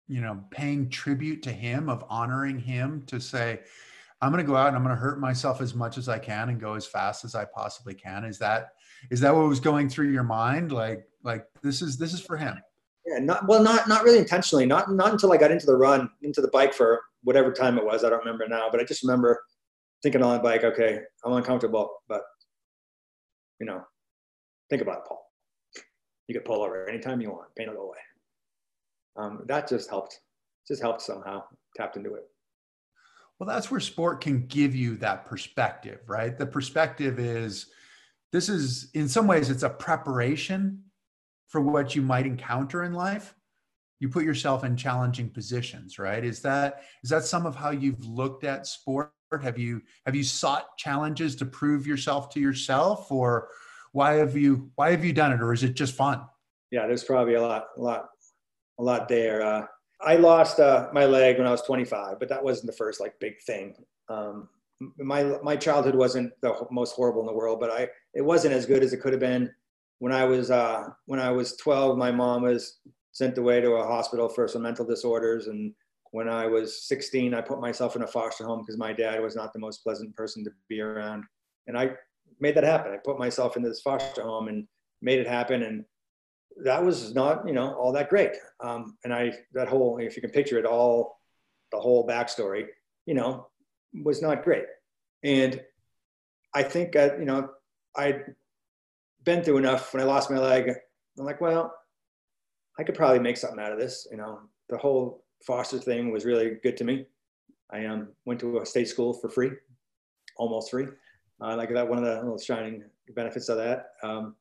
[0.09, 3.61] you know, paying tribute to him, of honoring him to say,
[4.21, 6.19] I'm going to go out and I'm going to hurt myself as much as I
[6.19, 8.25] can and go as fast as I possibly can.
[8.25, 8.69] Is that,
[9.11, 10.73] is that what was going through your mind?
[10.73, 12.57] Like, like this is, this is for him.
[13.07, 14.65] Yeah, not well, not not really intentionally.
[14.65, 17.85] Not not until I got into the run, into the bike for whatever time it
[17.85, 18.03] was.
[18.03, 19.43] I don't remember now, but I just remember
[20.03, 22.23] thinking on the bike, okay, I'm uncomfortable, but
[23.61, 23.83] you know,
[24.71, 25.23] think about it, Paul.
[26.29, 27.55] You can pull over anytime you want.
[27.57, 27.99] Pain will go away.
[29.17, 30.21] Um, that just helped.
[30.67, 31.43] Just helped somehow.
[31.77, 32.25] Tapped into it.
[33.39, 36.37] Well, that's where sport can give you that perspective, right?
[36.37, 37.67] The perspective is
[38.33, 40.83] this is in some ways it's a preparation
[41.49, 43.35] for what you might encounter in life.
[44.01, 46.25] You put yourself in challenging positions right?
[46.25, 49.13] Is that is that some of how you've looked at sport?
[49.43, 53.49] Have you have you sought challenges to prove yourself to yourself or
[53.93, 56.23] why have you why have you done it or is it just fun?
[56.71, 58.09] Yeah there's probably a lot a lot
[58.79, 59.43] a lot there.
[59.43, 59.67] Uh,
[60.05, 63.19] i lost uh, my leg when i was 25 but that wasn't the first like
[63.21, 63.75] big thing.
[64.09, 64.49] Um,
[64.99, 68.67] my my childhood wasn't the most horrible in the world but i it wasn't as
[68.67, 69.51] good as it could have been.
[69.99, 72.79] When I was uh, when I was 12, my mom was
[73.13, 75.73] sent away to a hospital for some mental disorders, and
[76.11, 79.37] when I was 16, I put myself in a foster home because my dad was
[79.37, 81.25] not the most pleasant person to be around,
[81.67, 81.93] and I
[82.41, 82.93] made that happen.
[82.93, 84.67] I put myself into this foster home and
[85.01, 85.85] made it happen, and
[86.63, 88.33] that was not you know all that great.
[88.61, 91.21] Um, and I that whole if you can picture it all,
[91.73, 92.67] the whole backstory,
[93.07, 93.49] you know,
[94.03, 94.65] was not great,
[95.23, 95.61] and
[96.55, 97.51] I think uh, you know
[97.97, 98.35] I'd
[99.25, 99.93] been through enough.
[99.93, 100.71] When I lost my leg,
[101.19, 101.75] I'm like, well,
[102.79, 104.07] I could probably make something out of this.
[104.11, 107.07] You know, the whole foster thing was really good to me.
[107.71, 109.51] I um, went to a state school for free,
[110.37, 110.87] almost free.
[111.41, 113.87] Uh, like that, one of the little shining benefits of that.
[114.03, 114.37] Um,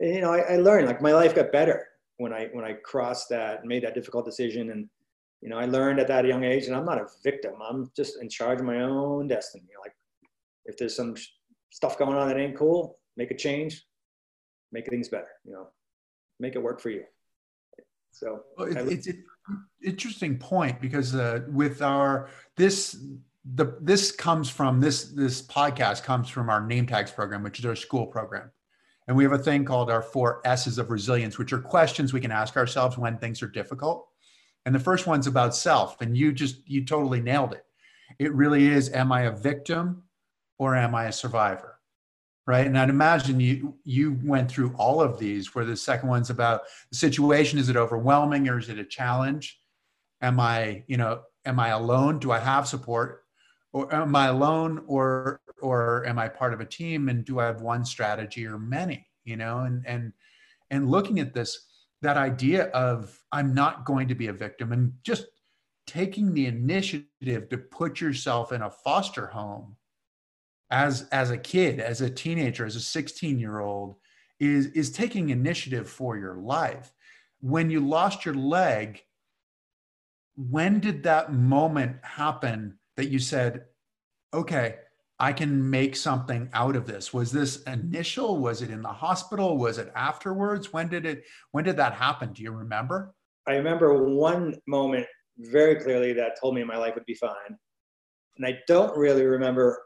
[0.00, 1.86] and, you know, I, I, learned like my life got better.
[2.18, 4.88] when I when I crossed that, made that difficult decision, and
[5.40, 7.54] you know, I learned at that young age, and I'm not a victim.
[7.62, 9.64] I'm just in charge of my own destiny.
[9.80, 9.94] Like,
[10.64, 11.14] if there's some
[11.70, 13.84] stuff going on that ain't cool, make a change,
[14.72, 15.28] make things better.
[15.44, 15.68] You know,
[16.40, 17.04] make it work for you.
[18.12, 19.24] So well, it, it's an
[19.82, 22.98] interesting point because uh, with our this
[23.54, 27.66] the this comes from this this podcast comes from our name tags program, which is
[27.66, 28.50] our school program.
[29.08, 32.20] And we have a thing called our four S's of resilience, which are questions we
[32.20, 34.06] can ask ourselves when things are difficult.
[34.66, 36.02] And the first one's about self.
[36.02, 37.64] And you just, you totally nailed it.
[38.18, 40.02] It really is Am I a victim
[40.58, 41.80] or am I a survivor?
[42.46, 42.66] Right.
[42.66, 46.62] And I'd imagine you you went through all of these where the second one's about
[46.90, 47.58] the situation.
[47.58, 49.60] Is it overwhelming or is it a challenge?
[50.22, 52.18] Am I, you know, am I alone?
[52.18, 53.24] Do I have support?
[53.74, 57.46] Or am I alone or or am I part of a team and do I
[57.46, 59.06] have one strategy or many?
[59.24, 60.12] You know, and and
[60.70, 61.66] and looking at this,
[62.02, 65.26] that idea of I'm not going to be a victim and just
[65.86, 69.76] taking the initiative to put yourself in a foster home
[70.70, 73.96] as as a kid, as a teenager, as a 16 year old
[74.40, 76.92] is is taking initiative for your life.
[77.40, 79.02] When you lost your leg,
[80.36, 83.64] when did that moment happen that you said,
[84.32, 84.76] okay,
[85.20, 87.12] I can make something out of this.
[87.12, 88.38] Was this initial?
[88.38, 89.58] Was it in the hospital?
[89.58, 90.72] Was it afterwards?
[90.72, 92.32] When did it when did that happen?
[92.32, 93.14] Do you remember?
[93.46, 95.06] I remember one moment
[95.38, 97.58] very clearly that told me my life would be fine.
[98.36, 99.82] And I don't really remember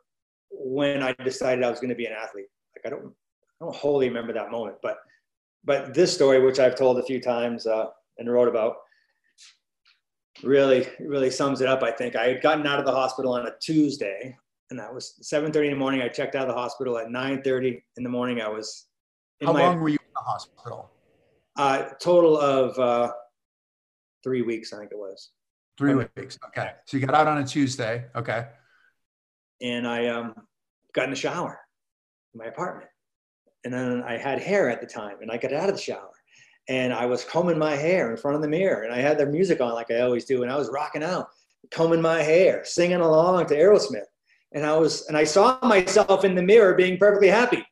[0.50, 2.48] when I decided I was going to be an athlete.
[2.76, 4.98] Like I don't I don't wholly remember that moment, but
[5.64, 7.86] but this story, which I've told a few times uh,
[8.18, 8.74] and wrote about,
[10.42, 11.82] really really sums it up.
[11.82, 14.36] I think I had gotten out of the hospital on a Tuesday
[14.72, 16.00] and that was 7.30 in the morning.
[16.00, 18.40] I checked out of the hospital at 9.30 in the morning.
[18.40, 18.86] I was
[19.44, 20.90] how my, long were you in the hospital?
[21.56, 23.12] Uh, total of uh,
[24.24, 25.32] three weeks i think it was.
[25.76, 26.72] Three weeks okay.
[26.86, 28.46] So you got out on a tuesday okay.
[29.60, 30.34] And i um,
[30.94, 31.60] got in the shower
[32.32, 32.88] in my apartment.
[33.64, 36.12] And then i had hair at the time and i got out of the shower.
[36.70, 39.26] And i was combing my hair in front of the mirror and i had the
[39.26, 41.28] music on like i always do and i was rocking out.
[41.70, 44.06] Combing my hair singing along to aerosmith
[44.54, 47.64] and I was and I saw myself in the mirror being perfectly happy.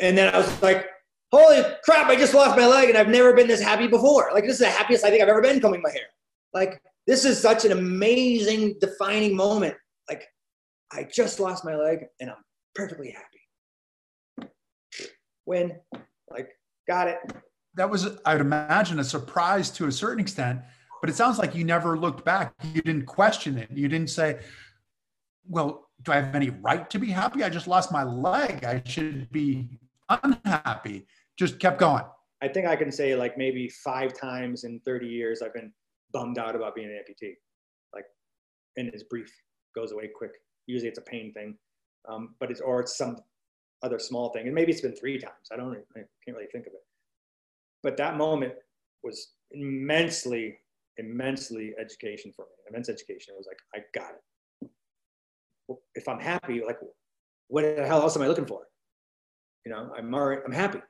[0.00, 0.88] And then I was like,
[1.32, 4.30] holy crap, I just lost my leg and I've never been this happy before.
[4.32, 6.06] Like this is the happiest I think I've ever been combing my hair.
[6.52, 9.74] Like this is such an amazing defining moment.
[10.08, 10.24] Like
[10.92, 12.36] I just lost my leg and I'm
[12.74, 14.50] perfectly happy.
[15.46, 15.72] Win.
[16.30, 16.48] Like
[16.86, 17.18] got it.
[17.76, 20.60] That was I'd imagine a surprise to a certain extent,
[21.00, 22.54] but it sounds like you never looked back.
[22.72, 23.70] You didn't question it.
[23.72, 24.40] You didn't say,
[25.48, 27.42] well, do I have any right to be happy?
[27.42, 28.64] I just lost my leg.
[28.64, 29.78] I should be
[30.08, 31.06] unhappy.
[31.38, 32.04] Just kept going.
[32.42, 35.72] I think I can say like maybe five times in 30 years I've been
[36.12, 37.34] bummed out about being an amputee.
[37.94, 38.04] Like,
[38.76, 39.32] and it's brief,
[39.74, 40.32] goes away quick.
[40.66, 41.56] Usually it's a pain thing,
[42.08, 43.16] um, but it's or it's some
[43.82, 45.48] other small thing, and maybe it's been three times.
[45.52, 46.84] I don't, I can't really think of it.
[47.82, 48.54] But that moment
[49.02, 50.56] was immensely,
[50.96, 52.52] immensely education for me.
[52.70, 53.34] Immense education.
[53.34, 54.22] It was like I got it
[55.94, 56.78] if I'm happy, like,
[57.48, 58.62] what the hell else am I looking for?
[59.64, 60.80] You know, I'm already, I'm happy.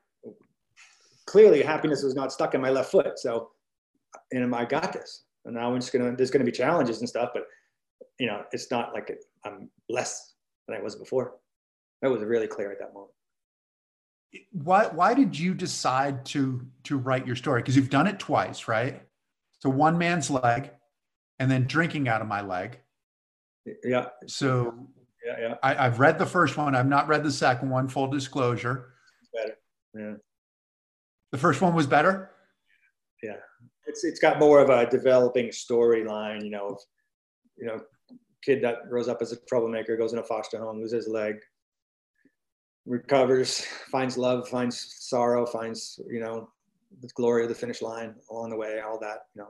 [1.26, 3.18] Clearly, happiness was not stuck in my left foot.
[3.18, 3.50] So,
[4.32, 5.24] and I got this.
[5.44, 7.44] And now I'm just gonna, there's gonna be challenges and stuff, but
[8.18, 10.34] you know, it's not like I'm less
[10.66, 11.34] than I was before.
[12.02, 13.12] That was really clear at that moment.
[14.52, 17.62] Why, why did you decide to to write your story?
[17.62, 19.02] Because you've done it twice, right?
[19.60, 20.70] So one man's leg,
[21.38, 22.80] and then drinking out of my leg
[23.85, 24.07] yeah.
[24.27, 24.74] So
[25.24, 25.55] yeah, yeah.
[25.62, 26.74] I, have read the first one.
[26.74, 27.88] I've not read the second one.
[27.88, 28.94] Full disclosure.
[29.33, 29.57] Better.
[29.94, 30.14] Yeah.
[31.33, 32.31] The first one was better.
[33.22, 33.37] Yeah,
[33.87, 36.44] it's it's got more of a developing storyline.
[36.44, 36.81] You know, of,
[37.57, 37.81] you know,
[38.42, 41.37] kid that grows up as a troublemaker, goes in a foster home, loses his leg,
[42.87, 46.50] recovers, finds love, finds sorrow, finds you know
[47.00, 49.48] the glory of the finish line along the way, all that you know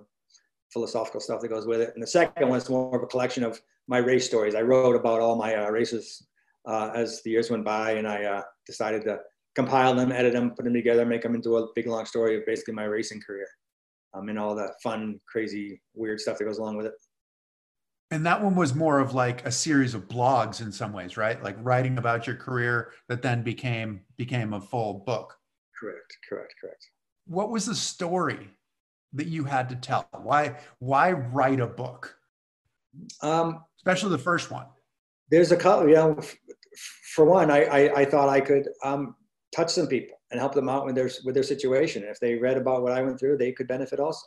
[0.74, 1.92] philosophical stuff that goes with it.
[1.94, 3.58] And the second one is more of a collection of
[3.88, 4.54] my race stories.
[4.54, 6.26] I wrote about all my uh, races
[6.66, 9.20] uh, as the years went by, and I uh, decided to
[9.54, 12.44] compile them, edit them, put them together, make them into a big long story of
[12.44, 13.46] basically my racing career
[14.12, 16.94] um, and all the fun, crazy, weird stuff that goes along with it.
[18.10, 21.42] And that one was more of like a series of blogs in some ways, right?
[21.42, 25.34] Like writing about your career that then became became a full book.
[25.78, 26.90] Correct, correct, correct.
[27.26, 28.50] What was the story
[29.14, 30.08] that you had to tell?
[30.22, 32.16] Why why write a book?
[33.22, 34.66] Um, especially the first one?
[35.30, 36.18] There's a couple, you know,
[37.14, 39.14] for one, I, I, I thought I could um,
[39.54, 42.02] touch some people and help them out with their with their situation.
[42.02, 44.26] And if they read about what I went through, they could benefit also.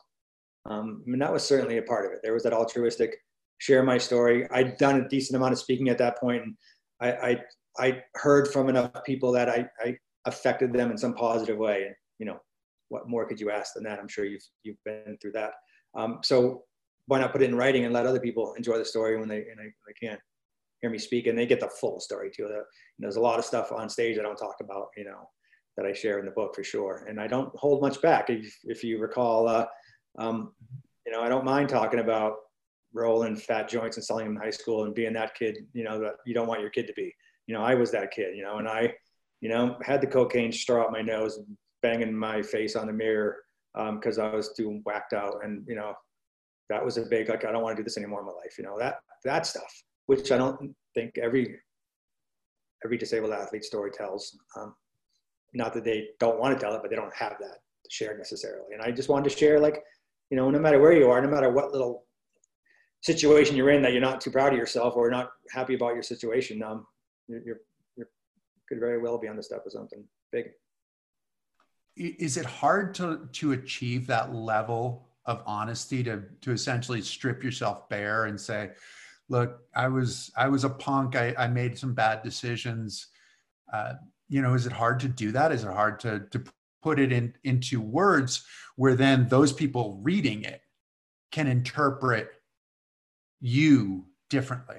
[0.66, 2.20] Um, I mean, that was certainly a part of it.
[2.24, 3.16] There was that altruistic
[3.60, 4.48] share my story.
[4.52, 6.56] I'd done a decent amount of speaking at that point, and
[7.02, 7.42] I I,
[7.80, 11.84] I heard from enough people that I, I affected them in some positive way.
[11.88, 12.40] And you know,
[12.90, 14.00] what more could you ask than that?
[14.00, 15.52] I'm sure you've you've been through that.
[15.96, 16.64] Um, so
[17.08, 19.46] why not put it in writing and let other people enjoy the story when they
[19.48, 20.18] when they, they can
[20.82, 22.48] hear me speak and they get the full story too.
[22.48, 22.64] The,
[23.00, 25.30] there's a lot of stuff on stage I don't talk about, you know,
[25.76, 27.06] that I share in the book for sure.
[27.10, 28.30] And I don't hold much back.
[28.30, 29.66] If, if you recall, uh,
[30.20, 30.54] um,
[31.06, 32.36] you know, I don't mind talking about
[32.94, 36.00] rolling fat joints and selling them in high school and being that kid, you know,
[36.00, 37.14] that you don't want your kid to be.
[37.48, 38.94] You know, I was that kid, you know, and I,
[39.40, 41.40] you know, had the cocaine straw up my nose,
[41.82, 43.38] banging my face on the mirror
[43.74, 45.36] because um, I was too whacked out.
[45.44, 45.94] And, you know,
[46.70, 48.58] that was a big, like, I don't want to do this anymore in my life,
[48.58, 51.56] you know, that, that stuff, which I don't think every,
[52.84, 54.38] every disabled athlete story tells.
[54.56, 54.76] Um,
[55.54, 58.18] not that they don't want to tell it, but they don't have that to share
[58.18, 58.74] necessarily.
[58.74, 59.82] And I just wanted to share, like,
[60.30, 62.06] you know, no matter where you are, no matter what little
[63.02, 66.04] situation you're in that you're not too proud of yourself or not happy about your
[66.04, 66.86] situation, um,
[67.28, 67.60] you're, you're,
[67.96, 68.10] you're
[68.68, 70.48] could very well be on the step of something big.
[71.98, 77.90] Is it hard to to achieve that level of honesty to to essentially strip yourself
[77.90, 78.72] bare and say,
[79.30, 81.16] "Look, I was I was a punk.
[81.16, 83.08] I, I made some bad decisions."
[83.72, 83.94] Uh,
[84.30, 85.52] you know, is it hard to do that?
[85.52, 86.44] Is it hard to to
[86.84, 88.46] put it in into words
[88.76, 90.62] where then those people reading it
[91.32, 92.30] can interpret
[93.42, 94.78] you differently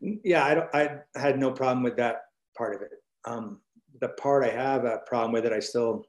[0.00, 2.24] yeah i i had no problem with that
[2.56, 2.90] part of it
[3.24, 3.60] um,
[4.00, 6.04] the part i have a problem with it i still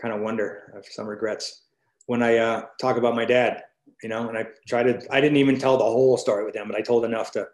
[0.00, 1.62] kind of wonder I have some regrets
[2.06, 3.62] when i uh, talk about my dad
[4.02, 6.68] you know and i try to i didn't even tell the whole story with him,
[6.68, 7.46] but i told enough to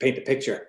[0.00, 0.68] paint the picture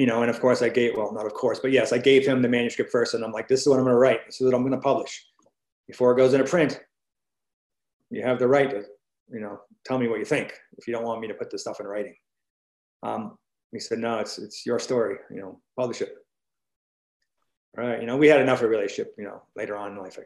[0.00, 2.26] you know, and of course I gave, well, not of course, but yes, I gave
[2.26, 4.24] him the manuscript first and I'm like, this is what I'm going to write.
[4.24, 5.26] This is what I'm going to publish
[5.86, 6.80] before it goes into print.
[8.08, 8.82] You have the right to,
[9.30, 11.60] you know, tell me what you think if you don't want me to put this
[11.60, 12.14] stuff in writing.
[13.02, 13.36] Um,
[13.72, 16.14] he said, no, it's, it's your story, you know, publish it.
[17.78, 18.00] All right.
[18.00, 20.18] You know, we had enough of a relationship, you know, later on in life.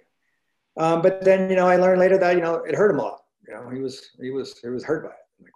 [0.79, 3.03] Um, but then, you know, I learned later that, you know, it hurt him a
[3.03, 3.21] lot.
[3.47, 5.17] You know, he was, he was, he was hurt by it.
[5.39, 5.53] I'm like,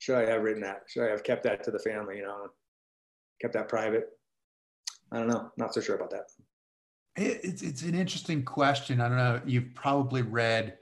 [0.00, 0.82] should I have written that?
[0.88, 2.16] Should I have kept that to the family?
[2.18, 2.48] You know,
[3.40, 4.08] kept that private.
[5.12, 5.52] I don't know.
[5.56, 6.24] Not so sure about that.
[7.16, 9.00] It's it's an interesting question.
[9.00, 9.40] I don't know.
[9.46, 10.76] You've probably read,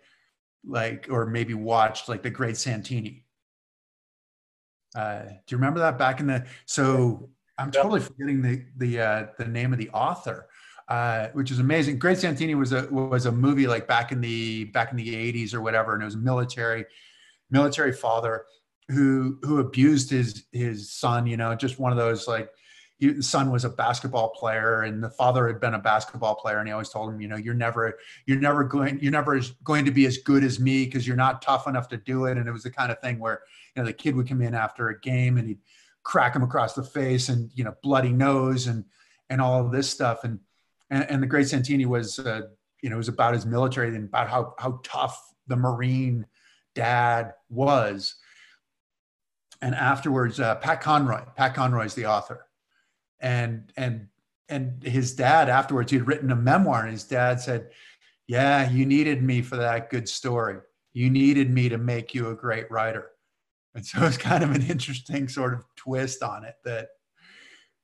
[0.66, 3.26] like, or maybe watched, like, the Great Santini.
[4.94, 6.44] Uh, do you remember that back in the?
[6.66, 10.48] So I'm totally forgetting the the uh, the name of the author,
[10.88, 11.98] uh, which is amazing.
[11.98, 15.54] Great Santini was a was a movie like back in the back in the 80s
[15.54, 16.84] or whatever, and it was a military
[17.50, 18.44] military father
[18.88, 22.50] who who abused his his son you know just one of those like
[23.02, 26.58] he, the son was a basketball player and the father had been a basketball player
[26.58, 29.84] and he always told him you know you're never you're never going you're never going
[29.84, 32.38] to be as good as me because you're not tough enough to do it.
[32.38, 33.42] And it was the kind of thing where
[33.74, 35.58] you know the kid would come in after a game and he'd
[36.04, 38.84] crack him across the face and you know bloody nose and
[39.30, 40.22] and all of this stuff.
[40.22, 40.38] And
[40.90, 42.42] and, and the great santini was uh,
[42.82, 46.24] you know it was about his military and about how how tough the marine
[46.76, 48.14] dad was.
[49.60, 51.22] And afterwards, uh, Pat Conroy.
[51.36, 52.46] Pat Conroy is the author,
[53.22, 54.08] and and
[54.48, 57.70] and his dad afterwards he had written a memoir, and his dad said,
[58.26, 60.58] "Yeah, you needed me for that good story.
[60.92, 63.10] You needed me to make you a great writer."
[63.74, 66.88] And so it's kind of an interesting sort of twist on it that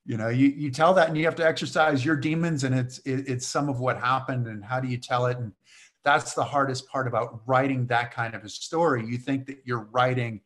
[0.04, 2.98] you know you, you tell that and you have to exercise your demons and it's
[3.00, 5.52] it, it's some of what happened and how do you tell it and
[6.04, 9.88] that's the hardest part about writing that kind of a story you think that you're
[9.90, 10.40] writing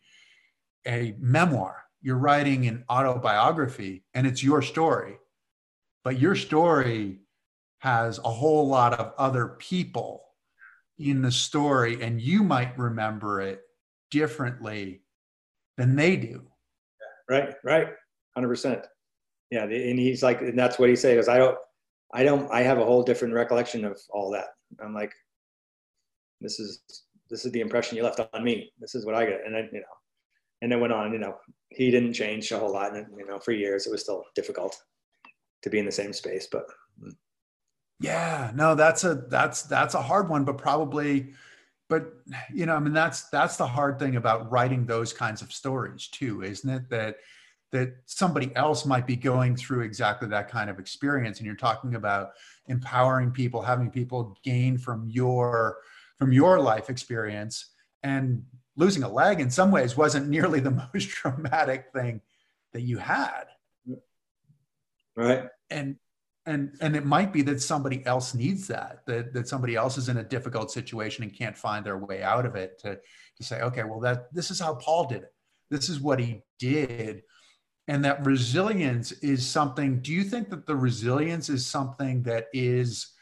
[0.87, 5.19] a memoir, you're writing an autobiography, and it's your story.
[6.05, 7.21] But your story
[7.79, 10.25] has a whole lot of other people
[10.99, 13.63] in the story, and you might remember it
[14.11, 15.03] differently
[15.77, 16.43] than they do.
[17.31, 17.89] Right, right,
[18.35, 18.85] hundred percent.
[19.51, 21.29] Yeah, and he's like, and that's what he says.
[21.29, 21.57] I don't,
[22.13, 24.49] I don't, I have a whole different recollection of all that.
[24.83, 25.13] I'm like,
[26.41, 26.83] this is
[27.31, 28.73] this is the impression you left on me.
[28.81, 29.87] This is what I get, and I, you know,
[30.63, 31.13] and then went on.
[31.13, 31.37] You know,
[31.69, 34.81] he didn't change a whole lot, and you know, for years it was still difficult
[35.63, 36.49] to be in the same space.
[36.51, 36.65] But
[38.01, 41.35] yeah, no, that's a that's that's a hard one, but probably.
[41.91, 42.15] But
[42.55, 46.09] you know, I mean, that's that's the hard thing about writing those kinds of stories
[46.09, 46.89] too, isn't it?
[46.89, 47.17] That
[47.73, 51.97] that somebody else might be going through exactly that kind of experience, and you're talking
[51.97, 52.31] about
[52.67, 55.79] empowering people, having people gain from your
[56.19, 57.71] from your life experience,
[58.03, 58.43] and
[58.77, 62.21] losing a leg in some ways wasn't nearly the most traumatic thing
[62.73, 63.45] that you had.
[65.15, 65.45] Right.
[65.71, 65.97] And
[66.47, 70.09] and and it might be that somebody else needs that that that somebody else is
[70.09, 72.99] in a difficult situation and can't find their way out of it to
[73.37, 75.33] to say okay well that this is how paul did it
[75.71, 77.23] this is what he did
[77.87, 83.13] and that resilience is something do you think that the resilience is something that is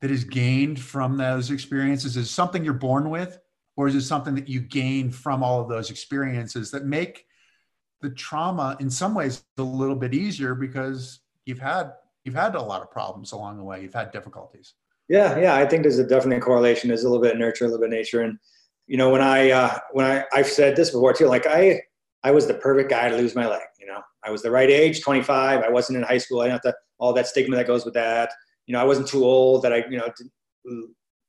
[0.00, 3.38] that is gained from those experiences is something you're born with
[3.78, 7.26] or is it something that you gain from all of those experiences that make
[8.02, 11.92] the trauma in some ways a little bit easier because you've had
[12.24, 13.80] you've had a lot of problems along the way.
[13.80, 14.74] You've had difficulties.
[15.08, 15.54] Yeah, yeah.
[15.54, 16.88] I think there's a definite correlation.
[16.88, 18.36] There's a little bit of nurture, a little bit of nature, and
[18.88, 21.26] you know, when I uh, when I I've said this before too.
[21.26, 21.80] Like I
[22.24, 23.62] I was the perfect guy to lose my leg.
[23.78, 25.62] You know, I was the right age, 25.
[25.62, 26.40] I wasn't in high school.
[26.40, 28.32] I didn't have to all that stigma that goes with that.
[28.66, 30.12] You know, I wasn't too old that I you know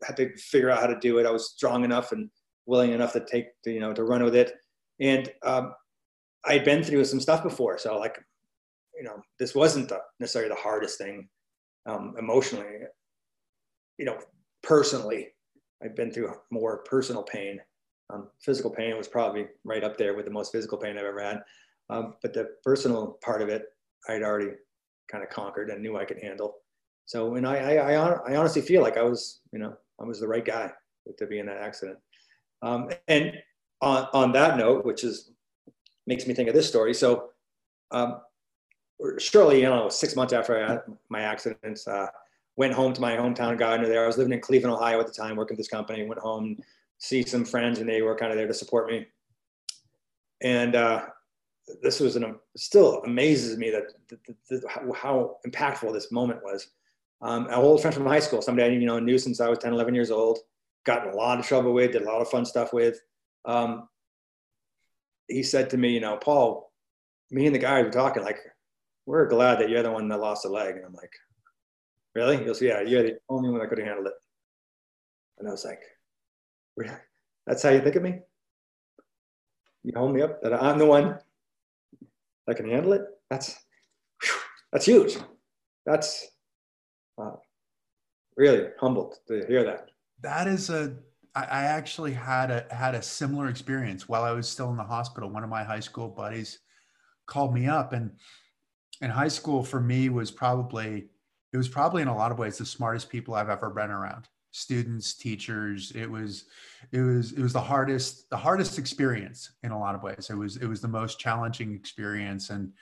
[0.04, 1.28] had to figure out how to do it.
[1.28, 2.30] I was strong enough and
[2.70, 4.54] willing enough to take to, you know to run with it.
[5.02, 5.74] And um,
[6.46, 8.18] I'd been through some stuff before, so like
[9.00, 11.28] you know, this wasn't the, necessarily the hardest thing
[11.86, 12.66] um, emotionally.
[13.98, 14.18] You know,
[14.62, 15.30] personally,
[15.84, 17.60] I've been through more personal pain.
[18.14, 21.24] Um, physical pain was probably right up there with the most physical pain I've ever
[21.24, 21.42] had.
[21.90, 23.64] Um, but the personal part of it,
[24.10, 24.52] I'd already
[25.10, 26.56] kind of conquered and knew I could handle.
[27.06, 30.20] So, and I, I, I, I honestly feel like I was, you know, I was
[30.20, 30.72] the right guy
[31.18, 31.98] to be in that accident.
[32.62, 33.34] Um, and
[33.82, 35.32] on, on that note, which is
[36.06, 36.94] makes me think of this story.
[36.94, 37.30] So,
[37.92, 38.22] um,
[39.00, 40.80] you know, six months after I
[41.10, 42.08] my accidents, uh,
[42.58, 44.04] went home to my hometown Gardner there.
[44.04, 46.04] I was living in Cleveland, Ohio at the time, working at this company.
[46.06, 46.58] Went home,
[46.98, 49.08] see some friends, and they were kind of there to support me.
[50.42, 51.06] And uh,
[51.82, 53.84] this was an still amazes me that
[54.94, 56.68] how, impactful this moment was.
[57.22, 59.60] Um, an old friend from high school, somebody I you know knew since I was
[59.60, 60.40] 10, 11 years old,
[60.90, 63.00] got in a lot of trouble with, did a lot of fun stuff with.
[63.46, 63.88] Um,
[65.28, 66.72] he said to me, you know, Paul,
[67.30, 68.40] me and the guys were talking like
[69.06, 70.76] we're glad that you're the one that lost a leg.
[70.76, 71.14] And I'm like,
[72.16, 72.38] really?
[72.38, 74.14] He goes, yeah, you're the only one that could have handled it.
[75.38, 75.82] And I was like,
[76.76, 76.98] really?
[77.46, 78.20] That's how you think of me?
[79.84, 81.20] You hold me up that I'm the one
[82.48, 83.04] that can handle it?
[83.30, 83.56] That's,
[84.72, 85.18] that's huge.
[85.86, 86.28] That's
[87.22, 87.38] uh,
[88.36, 89.90] really humbled to hear that.
[90.22, 90.96] That is a,
[91.36, 95.30] I actually had a had a similar experience while I was still in the hospital.
[95.30, 96.60] One of my high school buddies
[97.28, 98.12] called me up and
[99.02, 101.06] in high school for me was probably
[101.54, 104.28] it was probably in a lot of ways the smartest people I've ever been around.
[104.52, 105.92] Students, teachers.
[105.92, 106.46] It was
[106.92, 110.30] it was it was the hardest the hardest experience in a lot of ways.
[110.30, 112.74] It was it was the most challenging experience and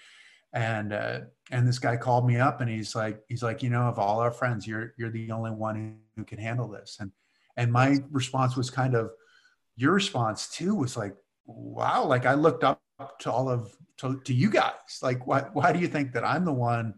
[0.53, 1.19] and uh,
[1.51, 4.19] and this guy called me up and he's like he's like you know of all
[4.19, 7.11] our friends you're you're the only one who can handle this and
[7.57, 9.11] and my response was kind of
[9.75, 12.81] your response too was like wow like I looked up
[13.19, 14.99] to all of to, to you guys.
[15.01, 16.95] Like why, why do you think that i'm the one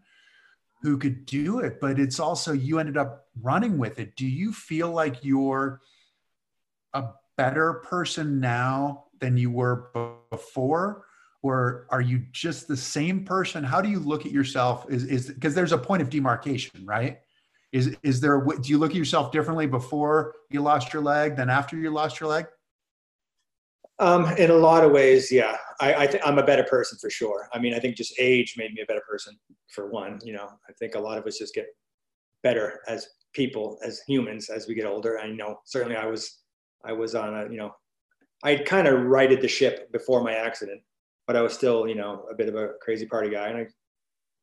[0.82, 1.80] who could do it?
[1.80, 4.16] But it's also you ended up running with it.
[4.16, 5.80] Do you feel like you're
[6.94, 7.04] a
[7.36, 9.90] better person now than you were
[10.30, 11.04] before?
[11.42, 13.64] Or are you just the same person?
[13.64, 14.86] How do you look at yourself?
[14.90, 17.18] Is is because there's a point of demarcation right
[17.72, 21.48] is is there do you look at yourself differently before you lost your leg than
[21.48, 22.46] after you lost your leg
[24.00, 25.58] um, in a lot of ways, yeah.
[25.78, 27.48] I, I think I'm a better person for sure.
[27.52, 30.18] I mean, I think just age made me a better person for one.
[30.24, 31.66] You know, I think a lot of us just get
[32.42, 35.20] better as people, as humans, as we get older.
[35.20, 36.38] I know certainly I was,
[36.82, 37.74] I was on a, you know,
[38.42, 40.80] I kind of righted the ship before my accident,
[41.26, 43.66] but I was still, you know, a bit of a crazy party guy, and I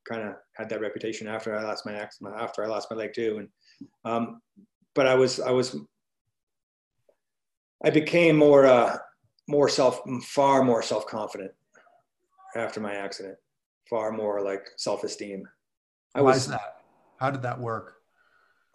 [0.07, 3.13] kind of had that reputation after I lost my accident, after I lost my leg
[3.13, 3.49] too, and
[4.05, 4.41] um,
[4.95, 5.75] but I was, I was,
[7.83, 8.65] I became more.
[8.65, 8.97] Uh,
[9.47, 11.51] more self, far more self confident
[12.55, 13.35] after my accident,
[13.89, 15.47] far more like self esteem.
[16.15, 16.81] I Why was, is that?
[17.19, 17.95] How did that work?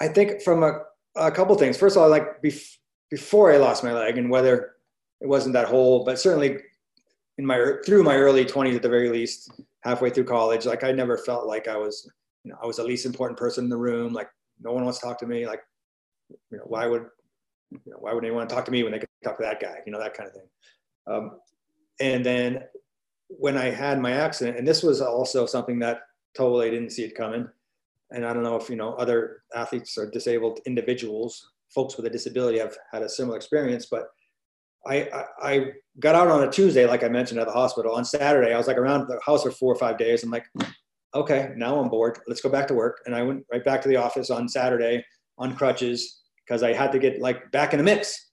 [0.01, 0.81] I think from a,
[1.17, 1.77] a couple things.
[1.77, 2.77] First of all, like bef-
[3.11, 4.73] before I lost my leg, and whether
[5.21, 6.59] it wasn't that whole, but certainly
[7.39, 9.51] in my through my early 20s at the very least,
[9.83, 12.11] halfway through college, like I never felt like I was,
[12.45, 14.13] you know, I was the least important person in the room.
[14.13, 14.29] Like
[14.61, 15.47] no one wants to talk to me.
[15.47, 15.61] Like,
[16.51, 17.07] you know, why would
[17.71, 19.79] you know, why would anyone talk to me when they could talk to that guy?
[19.87, 20.49] You know, that kind of thing.
[21.07, 21.39] Um,
[22.01, 22.65] and then
[23.29, 26.01] when I had my accident, and this was also something that
[26.37, 27.49] totally didn't see it coming.
[28.11, 32.11] And I don't know if you know other athletes or disabled individuals, folks with a
[32.11, 33.87] disability, have had a similar experience.
[33.91, 34.09] But
[34.87, 35.67] I, I, I
[36.01, 37.95] got out on a Tuesday, like I mentioned at the hospital.
[37.95, 40.23] On Saturday, I was like around the house for four or five days.
[40.23, 40.47] I'm like,
[41.15, 42.19] okay, now I'm bored.
[42.27, 43.01] Let's go back to work.
[43.07, 45.05] And I went right back to the office on Saturday
[45.39, 48.31] on crutches because I had to get like back in the mix.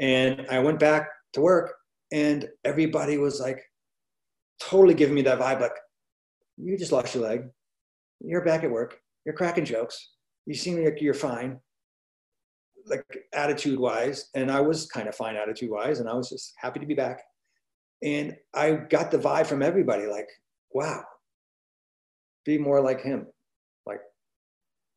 [0.00, 1.74] And I went back to work
[2.12, 3.62] and everybody was like
[4.60, 5.76] totally giving me that vibe like,
[6.58, 7.44] you just lost your leg.
[8.20, 8.98] you're back at work.
[9.24, 10.12] You're cracking jokes.
[10.46, 11.58] You seem like you're fine,
[12.86, 14.30] like attitude wise.
[14.34, 16.00] And I was kind of fine attitude wise.
[16.00, 17.22] And I was just happy to be back.
[18.02, 20.28] And I got the vibe from everybody like,
[20.72, 21.02] wow,
[22.44, 23.26] be more like him.
[23.86, 24.00] Like,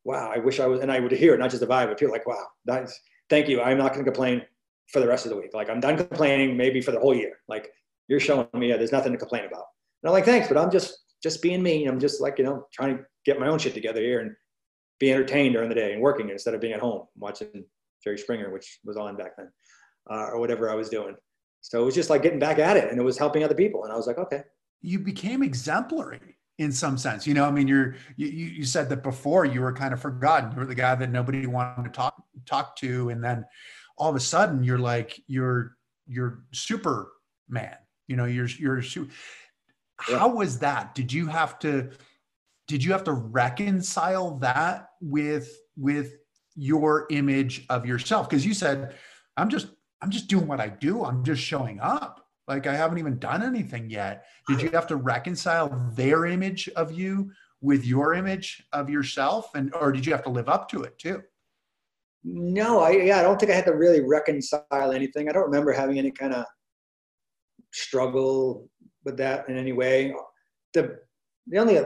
[0.04, 1.98] wow, I wish I was, and I would hear it, not just the vibe, but
[1.98, 2.98] feel like, wow, that's,
[3.30, 3.62] thank you.
[3.62, 4.42] I'm not going to complain
[4.88, 5.54] for the rest of the week.
[5.54, 7.38] Like, I'm done complaining maybe for the whole year.
[7.48, 7.70] Like,
[8.08, 9.64] you're showing me yeah, there's nothing to complain about.
[10.02, 11.86] And I'm like, thanks, but I'm just, just being me.
[11.86, 14.32] I'm just like, you know, trying to get my own shit together here and
[14.98, 17.64] be entertained during the day and working instead of being at home watching
[18.02, 19.48] Jerry Springer, which was on back then,
[20.10, 21.16] uh, or whatever I was doing.
[21.60, 23.84] So it was just like getting back at it and it was helping other people.
[23.84, 24.42] And I was like, okay.
[24.80, 27.26] You became exemplary in some sense.
[27.26, 30.52] You know, I mean, you're you you said that before you were kind of forgotten.
[30.52, 33.44] You were the guy that nobody wanted to talk talk to, and then
[33.98, 35.76] all of a sudden you're like you're
[36.06, 37.76] you're Superman.
[38.08, 38.82] You know, you're you're
[39.98, 40.94] how was that?
[40.94, 41.90] Did you have to
[42.68, 46.14] did you have to reconcile that with with
[46.56, 48.28] your image of yourself?
[48.28, 48.94] Because you said,
[49.36, 49.68] I'm just
[50.02, 51.04] I'm just doing what I do.
[51.04, 52.26] I'm just showing up.
[52.48, 54.26] Like I haven't even done anything yet.
[54.48, 57.30] Did you have to reconcile their image of you
[57.60, 60.98] with your image of yourself, and or did you have to live up to it
[60.98, 61.22] too?
[62.24, 65.28] No, I yeah, I don't think I had to really reconcile anything.
[65.28, 66.44] I don't remember having any kind of
[67.72, 68.68] struggle
[69.04, 70.14] with that in any way.
[70.74, 70.98] The
[71.46, 71.80] the only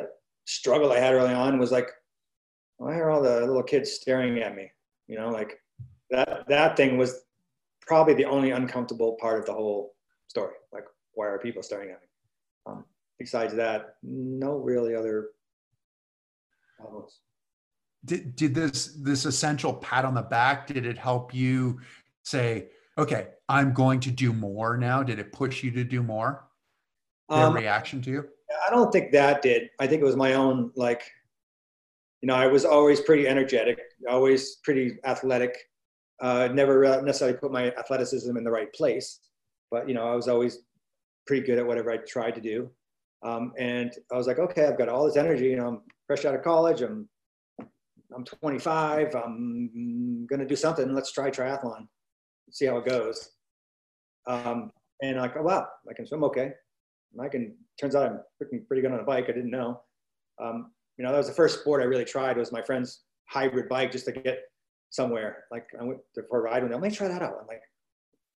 [0.47, 1.91] struggle I had early on was like,
[2.79, 4.71] why are all the little kids staring at me?
[5.07, 5.59] You know, like
[6.11, 7.23] that that thing was
[7.87, 9.95] probably the only uncomfortable part of the whole
[10.29, 10.55] story.
[10.73, 12.09] Like, why are people staring at me?
[12.67, 12.85] Um,
[13.19, 15.29] besides that, no really other
[16.79, 17.21] problems.
[18.05, 21.81] Did, did this this essential pat on the back did it help you
[22.23, 22.69] say
[22.99, 26.45] okay i'm going to do more now did it push you to do more
[27.31, 28.29] their um, reaction to you
[28.67, 31.11] i don't think that did i think it was my own like
[32.25, 35.55] you know i was always pretty energetic always pretty athletic
[36.23, 39.21] uh, never necessarily put my athleticism in the right place
[39.75, 40.61] but you know, I was always
[41.27, 42.71] pretty good at whatever I tried to do.
[43.25, 45.47] Um, and I was like, okay, I've got all this energy.
[45.47, 46.81] You know, I'm fresh out of college.
[46.81, 47.09] I'm
[48.15, 49.17] I'm 25.
[49.17, 50.95] I'm gonna do something.
[50.95, 51.89] Let's try triathlon.
[52.53, 53.31] See how it goes.
[54.29, 54.71] Um,
[55.03, 56.53] and like, oh wow, I can swim okay.
[57.13, 57.57] And I can.
[57.81, 59.25] Turns out I'm freaking pretty good on a bike.
[59.25, 59.81] I didn't know.
[60.41, 62.37] Um, you know, that was the first sport I really tried.
[62.37, 64.43] Was my friend's hybrid bike just to get
[64.91, 65.45] somewhere.
[65.51, 67.35] Like I went for a ride and I'm like, try that out.
[67.41, 67.63] I'm like,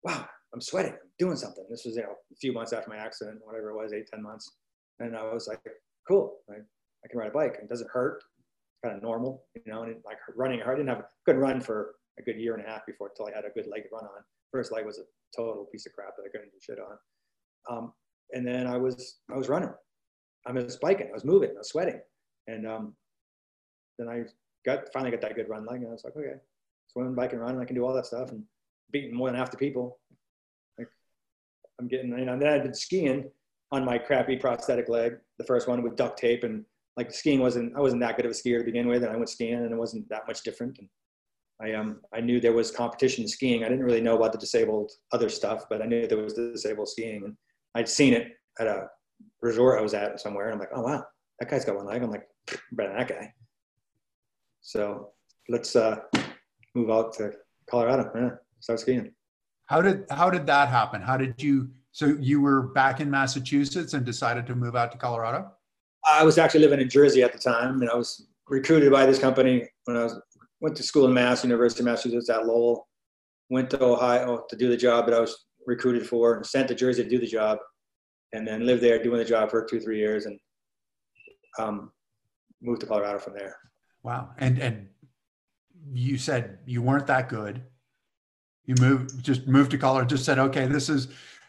[0.04, 1.66] wow, I'm sweating, I'm doing something.
[1.70, 4.24] This was, you know, a few months after my accident, whatever it was, eight, 10
[4.24, 4.52] months.
[5.00, 5.60] And I was like,
[6.08, 7.58] cool, I, I can ride a bike.
[7.62, 8.24] It doesn't hurt.
[8.40, 10.76] It's kind of normal, you know, and it, like running hard.
[10.76, 13.28] I didn't have a good run for a good year and a half before until
[13.28, 14.24] I had a good leg to run on.
[14.52, 15.04] First leg was a
[15.36, 16.98] total piece of crap that I couldn't do shit on.
[17.70, 17.94] Um,
[18.32, 19.74] and then I was, I was running.
[20.48, 22.00] I was biking, I was moving, I was sweating.
[22.48, 22.94] And um,
[23.98, 24.24] then I
[24.66, 26.40] got, finally got that good run leg and I was like, okay, swim,
[26.88, 28.44] swimming, biking, running, I can do all that stuff and
[28.92, 30.00] beating more than half the people
[31.80, 33.30] I'm getting, you know, and then I'd been skiing
[33.72, 37.76] on my crappy prosthetic leg, the first one with duct tape and like skiing wasn't,
[37.76, 39.04] I wasn't that good of a skier to begin with.
[39.04, 40.80] And I went skiing and it wasn't that much different.
[40.80, 40.90] And
[41.62, 43.64] I, um, I knew there was competition in skiing.
[43.64, 46.52] I didn't really know about the disabled other stuff, but I knew there was the
[46.52, 47.38] disabled skiing and
[47.76, 48.88] I'd seen it at a
[49.42, 50.46] resort I was at somewhere.
[50.46, 51.06] And I'm like, oh, wow,
[51.40, 52.02] that guy's got one leg.
[52.02, 52.28] I'm like,
[52.72, 53.34] better than that guy.
[54.62, 55.12] So
[55.50, 56.00] let's uh,
[56.76, 57.32] move out to
[57.70, 58.12] Colorado.
[58.16, 58.30] Yeah,
[58.60, 59.12] start skiing.
[59.68, 61.02] How did how did that happen?
[61.02, 64.98] How did you so you were back in Massachusetts and decided to move out to
[64.98, 65.52] Colorado?
[66.10, 69.20] I was actually living in Jersey at the time, and I was recruited by this
[69.20, 70.22] company when I was
[70.62, 72.88] went to school in Mass, University of Massachusetts at Lowell.
[73.50, 76.76] Went to Ohio to do the job that I was recruited for, and sent to
[76.76, 77.60] Jersey to do the job,
[78.34, 80.40] and then lived there doing the job for two three years, and
[81.58, 81.92] um,
[82.62, 83.58] moved to Colorado from there.
[84.04, 84.88] Wow, and and
[85.92, 87.64] you said you weren't that good
[88.68, 91.08] you moved just moved to Colorado, just said, okay, this is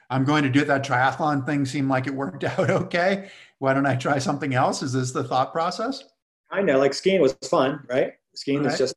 [0.09, 3.31] I'm going to do that triathlon thing seemed like it worked out okay.
[3.59, 4.83] Why don't I try something else?
[4.83, 6.05] Is this the thought process?
[6.51, 8.13] I know, like skiing was fun, right?
[8.35, 8.73] Skiing right.
[8.73, 8.95] is just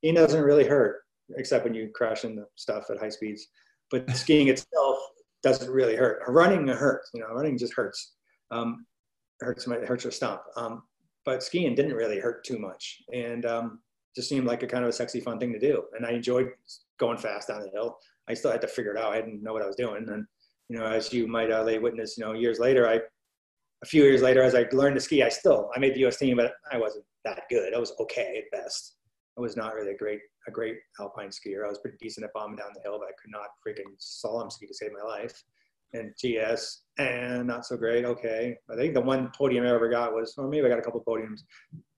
[0.00, 1.02] skiing doesn't really hurt,
[1.36, 3.46] except when you crash into stuff at high speeds.
[3.90, 4.98] But skiing itself
[5.42, 6.22] doesn't really hurt.
[6.26, 8.14] Running hurts, you know, running just hurts.
[8.50, 8.84] Um,
[9.40, 10.42] hurts my hurts your stump.
[10.56, 10.82] Um,
[11.30, 13.78] but skiing didn't really hurt too much, and um,
[14.16, 15.84] just seemed like a kind of a sexy, fun thing to do.
[15.96, 16.48] And I enjoyed
[16.98, 17.98] going fast down the hill.
[18.28, 19.12] I still had to figure it out.
[19.12, 20.08] I didn't know what I was doing.
[20.08, 20.26] And,
[20.68, 22.94] you know, as you might uh, lay witness, you know, years later, I,
[23.82, 26.16] a few years later, as I learned to ski, I still, I made the U.S.
[26.16, 27.74] team, but I wasn't that good.
[27.74, 28.96] I was okay at best.
[29.38, 31.64] I was not really a great, a great alpine skier.
[31.64, 34.50] I was pretty decent at bombing down the hill, but I could not freaking slalom
[34.50, 35.44] ski to save my life.
[35.92, 38.04] And GS, and not so great.
[38.04, 40.82] Okay, I think the one podium I ever got was, or maybe I got a
[40.82, 41.40] couple podiums,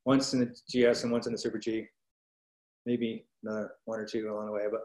[0.07, 1.86] once in the GS and once in the Super G.
[2.86, 4.80] Maybe another one or two along the way, but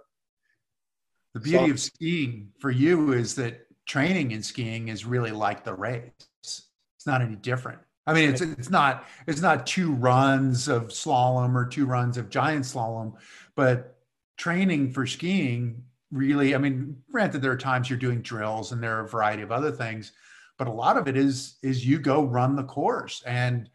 [1.34, 5.74] the beauty of skiing for you is that training in skiing is really like the
[5.74, 6.12] race.
[6.42, 7.80] It's not any different.
[8.06, 12.30] I mean, it's it's not it's not two runs of slalom or two runs of
[12.30, 13.14] giant slalom,
[13.56, 13.98] but
[14.38, 16.56] training for skiing really.
[16.56, 19.52] I mean, granted, there are times you're doing drills and there are a variety of
[19.52, 20.12] other things,
[20.58, 23.70] but a lot of it is is you go run the course and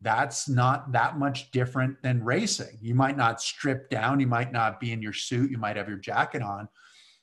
[0.00, 2.78] that's not that much different than racing.
[2.80, 5.88] You might not strip down, you might not be in your suit, you might have
[5.88, 6.68] your jacket on,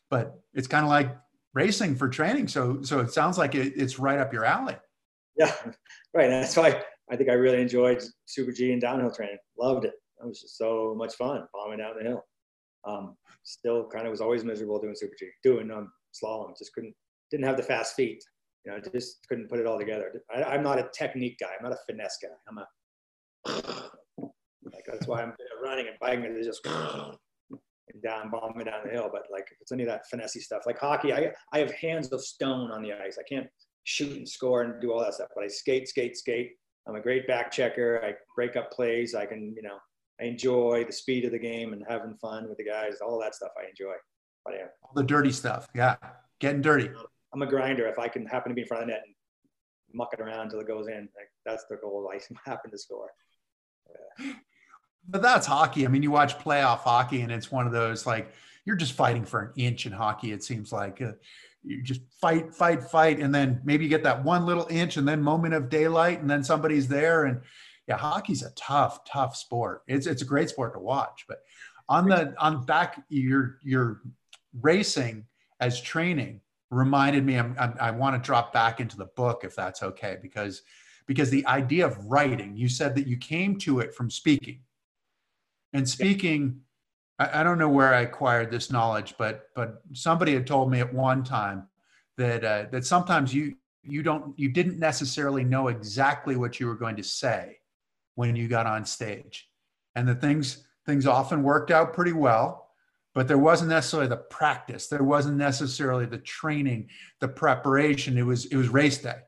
[0.10, 1.16] but it's kind of like
[1.54, 2.48] racing for training.
[2.48, 4.76] So so it sounds like it, it's right up your alley.
[5.38, 5.54] Yeah,
[6.14, 6.30] right.
[6.30, 9.38] That's why I think I really enjoyed Super G and downhill training.
[9.60, 9.94] Loved it.
[10.22, 12.26] It was just so much fun bombing down the hill.
[12.88, 16.58] Um, still kind of was always miserable doing Super G, doing um, slalom.
[16.58, 16.96] Just couldn't,
[17.30, 18.24] didn't have the fast feet.
[18.66, 20.12] You know, just couldn't put it all together.
[20.36, 21.50] I, am not a technique guy.
[21.58, 22.30] I'm not a finesse guy.
[22.48, 23.92] I'm a,
[24.64, 26.66] like, that's why I'm running and biking and just
[27.94, 29.10] and down, bombing down the hill.
[29.12, 32.12] But like, if it's any of that finessey stuff, like hockey, I, I have hands
[32.12, 33.18] of stone on the ice.
[33.20, 33.48] I can't
[33.84, 35.30] shoot and score and do all that stuff.
[35.36, 36.52] But I skate, skate, skate.
[36.88, 38.02] I'm a great back checker.
[38.04, 39.14] I break up plays.
[39.16, 39.78] I can, you know,
[40.22, 43.00] I enjoy the speed of the game and having fun with the guys.
[43.04, 43.94] All that stuff I enjoy.
[44.46, 45.68] But yeah, all the dirty stuff.
[45.74, 45.96] Yeah,
[46.40, 46.90] getting dirty.
[47.34, 47.88] I'm a grinder.
[47.88, 49.16] If I can happen to be in front of the net and
[49.94, 52.10] muck it around until it goes in, like, that's the goal.
[52.14, 52.20] I
[52.50, 53.10] happen to score.
[54.20, 54.34] Yeah.
[55.08, 55.86] But that's hockey.
[55.86, 58.32] I mean, you watch playoff hockey, and it's one of those like
[58.66, 60.32] you're just fighting for an inch in hockey.
[60.32, 61.02] It seems like.
[61.02, 61.14] Uh,
[61.64, 65.08] you just fight, fight, fight, and then maybe you get that one little inch, and
[65.08, 67.26] then moment of daylight, and then somebody's there.
[67.26, 67.42] And
[67.88, 69.84] yeah, hockey's a tough, tough sport.
[69.88, 71.26] It's it's a great sport to watch.
[71.28, 71.40] But
[71.90, 74.02] on the on back, your your
[74.62, 75.26] racing
[75.60, 77.38] as training reminded me.
[77.38, 80.62] I'm, I'm, i want to drop back into the book if that's okay, because
[81.08, 82.56] because the idea of writing.
[82.56, 84.62] You said that you came to it from speaking,
[85.74, 86.62] and speaking
[87.22, 90.80] I, I don't know where I acquired this knowledge, but but somebody had told me
[90.80, 91.68] at one time
[92.18, 96.76] that uh, that sometimes you you don't you didn't necessarily know exactly what you were
[96.76, 97.58] going to say
[98.16, 99.50] when you got on stage,
[99.96, 102.70] and the things things often worked out pretty well
[103.14, 106.90] but there wasn't necessarily the practice there wasn't necessarily the training
[107.20, 109.20] the preparation it was it was race day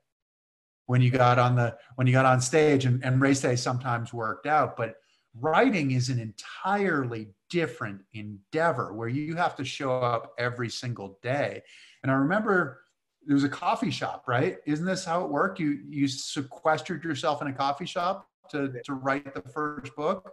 [0.87, 4.11] when you got on the when you got on stage and, and race day sometimes
[4.11, 4.95] worked out but
[5.39, 11.61] writing is an entirely different endeavor where you have to show up every single day.
[12.01, 12.81] And I remember
[13.25, 14.57] there was a coffee shop, right?
[14.65, 15.59] Isn't this how it worked?
[15.59, 20.31] You you sequestered yourself in a coffee shop to to write the first book.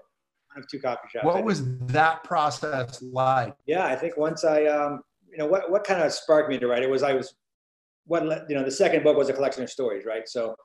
[0.53, 1.25] I have two coffee shops.
[1.25, 3.55] What was that process like?
[3.67, 6.67] Yeah, I think once I, um, you know, what what kind of sparked me to
[6.67, 7.35] write it was I was,
[8.07, 10.29] what you know, the second book was a collection of stories, right?
[10.29, 10.57] So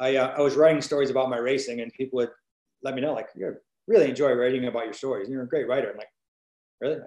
[0.00, 2.30] I uh, I was writing stories about my racing, and people would
[2.82, 5.26] let me know like you're really enjoy writing about your stories.
[5.26, 5.90] And you're a great writer.
[5.90, 6.08] I'm like,
[6.80, 7.00] really?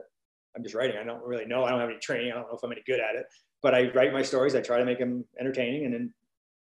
[0.56, 0.98] I'm just writing.
[0.98, 1.64] I don't really know.
[1.64, 2.32] I don't have any training.
[2.32, 3.26] I don't know if I'm any good at it,
[3.62, 4.56] but I write my stories.
[4.56, 6.14] I try to make them entertaining and, then,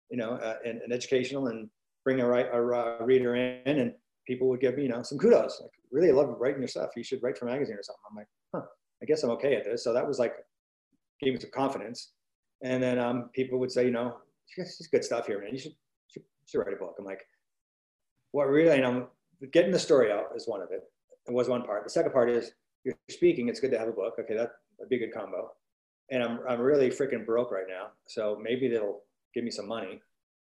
[0.10, 1.70] you know, uh, and, and, educational and
[2.06, 3.94] bring a, a, a, reader in and
[4.26, 5.60] people would give me, you know, some kudos.
[5.62, 6.92] Like, really love writing your stuff.
[6.96, 8.02] You should write for a magazine or something.
[8.10, 8.62] I'm like, huh,
[9.02, 9.84] I guess I'm okay at this.
[9.84, 10.36] So that was like,
[11.22, 12.12] gave me some confidence.
[12.64, 14.18] And then um, people would say, you know,
[14.58, 15.52] it's good stuff here, man.
[15.52, 15.76] You should,
[16.08, 16.96] should, should write a book.
[17.00, 17.22] I'm like,
[18.32, 19.08] what really, and I'm
[19.52, 20.84] getting the story out is one of it.
[21.28, 21.84] It was one part.
[21.84, 22.52] The second part is
[22.84, 23.50] you're speaking.
[23.50, 24.16] It's good to have a book.
[24.20, 25.52] Okay, that would be a good combo.
[26.12, 29.00] And I'm I'm really freaking broke right now, so maybe they'll
[29.34, 30.02] give me some money.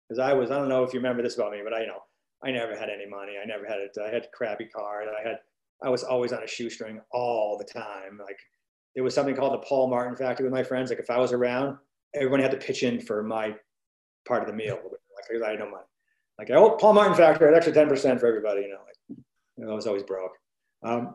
[0.09, 1.87] Because I was I don't know if you remember this about me, but I you
[1.87, 2.03] know
[2.45, 3.35] I never had any money.
[3.43, 3.97] I never had it.
[4.01, 5.03] I had a crappy car.
[5.03, 5.39] I had
[5.83, 8.19] I was always on a shoestring all the time.
[8.19, 8.39] Like
[8.95, 10.91] there was something called the Paul Martin factor with my friends.
[10.91, 11.79] Like if I was around,
[12.15, 13.55] everyone had to pitch in for my
[14.27, 14.79] part of the meal.
[14.85, 15.85] Like because I had no money
[16.39, 18.63] like oh Paul Martin factor an extra ten percent for everybody.
[18.63, 19.19] You know, like
[19.57, 20.33] you know, I was always broke,
[20.83, 21.15] um,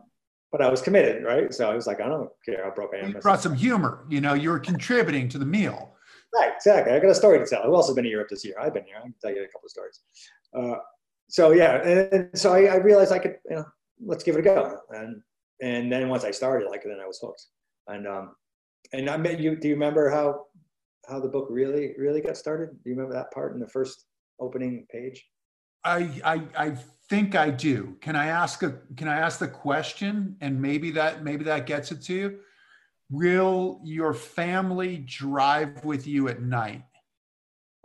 [0.52, 1.54] but I was committed, right?
[1.54, 3.10] So I was like, I don't care how broke I am.
[3.10, 4.06] You brought some humor.
[4.10, 5.96] You know, you were contributing to the meal.
[6.34, 6.94] Right, exactly.
[6.94, 7.64] I got a story to tell.
[7.64, 8.56] Who else has been to Europe this year?
[8.62, 8.98] I've been here.
[8.98, 10.00] I can tell you a couple of stories.
[10.56, 10.76] Uh,
[11.28, 13.66] so yeah, and, and so I, I, realized I could, you know,
[14.04, 14.80] let's give it a go.
[14.92, 15.22] And
[15.62, 17.46] and then once I started, like then I was hooked.
[17.88, 18.36] And um,
[18.94, 19.56] and I met you.
[19.56, 20.46] Do you remember how
[21.08, 22.70] how the book really really got started?
[22.84, 24.06] Do you remember that part in the first
[24.40, 25.26] opening page?
[25.84, 26.78] I, I, I
[27.10, 27.96] think I do.
[28.02, 31.92] Can I ask a Can I ask the question, and maybe that maybe that gets
[31.92, 32.40] it to you?
[33.10, 36.84] Will your family drive with you at night?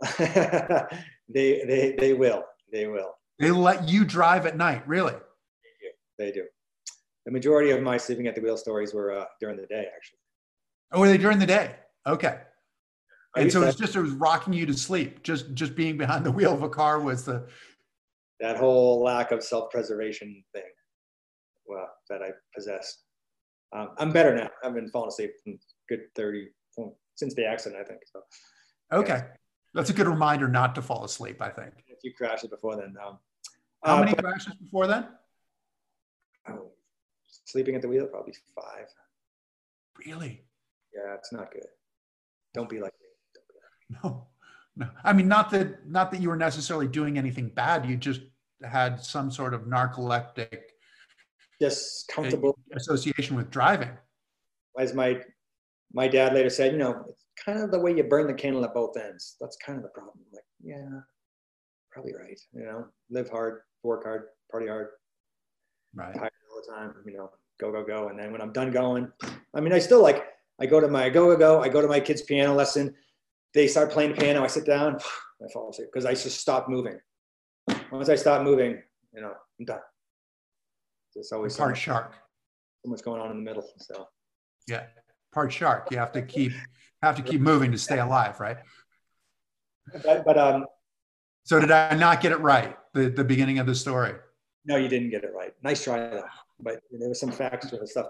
[0.19, 0.91] they,
[1.27, 2.43] they, they will.
[2.71, 3.13] They will.
[3.39, 5.13] They let you drive at night, really?
[5.13, 5.19] They
[5.81, 5.89] do.
[6.17, 6.45] They do.
[7.25, 10.19] The majority of my sleeping at the wheel stories were uh, during the day, actually.
[10.91, 11.75] Oh, were they during the day?
[12.05, 12.39] Okay
[13.35, 15.23] and so it's just it was rocking you to sleep.
[15.23, 17.47] Just just being behind the wheel of a car was the
[18.39, 20.63] that whole lack of self-preservation thing
[21.67, 23.04] well that i possess
[23.73, 24.49] um, i'm better now.
[24.63, 25.31] I've been falling asleep
[25.89, 26.49] good 30
[27.15, 28.21] since the accident i think so.
[28.91, 29.23] Okay.
[29.73, 31.73] That's a good reminder not to fall asleep i think.
[31.91, 33.17] A few crashes before then um,
[33.83, 35.07] how uh, many but, crashes before then?
[36.49, 36.71] Oh,
[37.45, 38.87] sleeping at the wheel probably five.
[40.05, 40.43] Really?
[40.93, 41.67] Yeah it's not good.
[42.53, 43.07] Don't be like me.
[44.03, 44.27] No
[44.75, 47.85] no, I mean not that not that you were necessarily doing anything bad.
[47.85, 48.21] You just
[48.63, 50.59] had some sort of narcoleptic,
[51.61, 53.91] just comfortable association with driving.
[54.77, 55.21] As my
[55.93, 58.63] my dad later said, you know, it's kind of the way you burn the candle
[58.65, 59.37] at both ends.
[59.39, 60.19] That's kind of the problem.
[60.33, 60.99] Like, yeah,
[61.91, 62.39] probably right.
[62.53, 64.89] You know, live hard, work hard, party hard,
[65.93, 66.93] right, tired all the time.
[67.05, 68.09] You know, go go go.
[68.09, 69.11] And then when I'm done going,
[69.53, 70.25] I mean, I still like
[70.59, 71.61] I go to my go go go.
[71.61, 72.93] I go to my kids' piano lesson
[73.55, 74.43] they start playing the piano.
[74.43, 74.97] I sit down,
[75.43, 76.99] I fall asleep because I just stop moving.
[77.91, 78.81] Once I stop moving,
[79.13, 79.79] you know, I'm done.
[81.15, 82.13] It's always part so shark.
[82.83, 83.67] So much going on in the middle.
[83.77, 84.07] So
[84.67, 84.83] yeah,
[85.33, 85.89] part shark.
[85.91, 86.53] You have to keep
[87.01, 88.57] have to keep moving to stay alive, right?
[90.03, 90.65] But, but um.
[91.43, 92.75] So did I not get it right?
[92.93, 94.13] The the beginning of the story.
[94.65, 95.53] No, you didn't get it right.
[95.61, 96.23] Nice try though,
[96.59, 98.07] but there was some facts and stuff.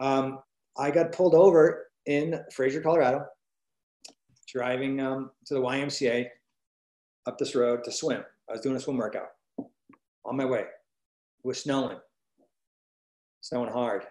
[0.00, 0.38] Um,
[0.78, 3.26] I got pulled over in Fraser, Colorado
[4.50, 6.26] driving um, to the YMCA
[7.26, 8.24] up this road to swim.
[8.48, 9.28] I was doing a swim workout
[10.24, 10.64] on my way.
[11.42, 11.98] Was snowing,
[13.40, 14.04] snowing hard,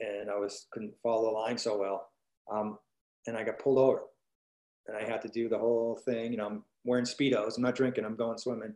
[0.00, 2.08] and I was couldn't follow the line so well.
[2.52, 2.78] Um,
[3.26, 4.02] and I got pulled over,
[4.86, 6.32] and I had to do the whole thing.
[6.32, 7.56] You know, I'm wearing speedos.
[7.56, 8.04] I'm not drinking.
[8.04, 8.74] I'm going swimming.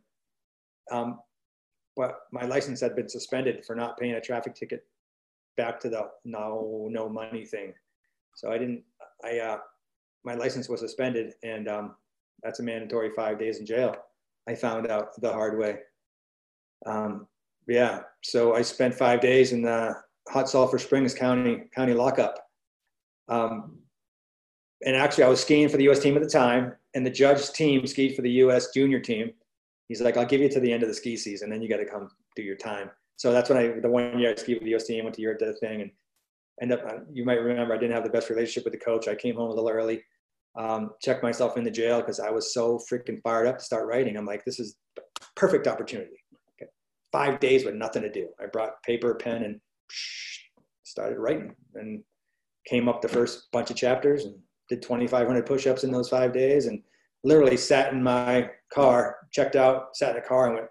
[0.90, 1.20] Um,
[1.96, 4.84] but my license had been suspended for not paying a traffic ticket
[5.56, 7.72] back to the no no money thing.
[8.34, 8.82] So I didn't.
[9.24, 9.58] I uh,
[10.24, 11.94] my license was suspended, and um,
[12.42, 13.94] that's a mandatory five days in jail.
[14.48, 15.78] I found out the hard way.
[16.86, 17.26] Um,
[17.66, 19.94] yeah, so I spent five days in the
[20.28, 22.38] Hot Sulphur Springs County County lockup.
[23.28, 23.78] Um,
[24.84, 26.00] and actually, I was skiing for the U.S.
[26.00, 28.68] team at the time, and the judge's team skied for the U.S.
[28.74, 29.32] junior team.
[29.88, 31.78] He's like, "I'll give you to the end of the ski season, then you got
[31.78, 34.64] to come do your time." So that's when I, the one year I skied with
[34.64, 34.86] the U.S.
[34.86, 35.90] team, went to Europe, did a thing, and
[36.60, 36.84] end up.
[37.12, 39.08] You might remember I didn't have the best relationship with the coach.
[39.08, 40.02] I came home a little early
[40.56, 43.86] um, check myself in the jail because I was so freaking fired up to start
[43.86, 44.16] writing.
[44.16, 44.76] I'm like, this is
[45.36, 46.23] perfect opportunity.
[47.14, 48.26] Five days with nothing to do.
[48.42, 49.60] I brought paper, pen, and
[50.82, 52.02] started writing and
[52.66, 54.34] came up the first bunch of chapters and
[54.68, 56.82] did 2,500 push-ups in those five days and
[57.22, 60.66] literally sat in my car, checked out, sat in the car and went,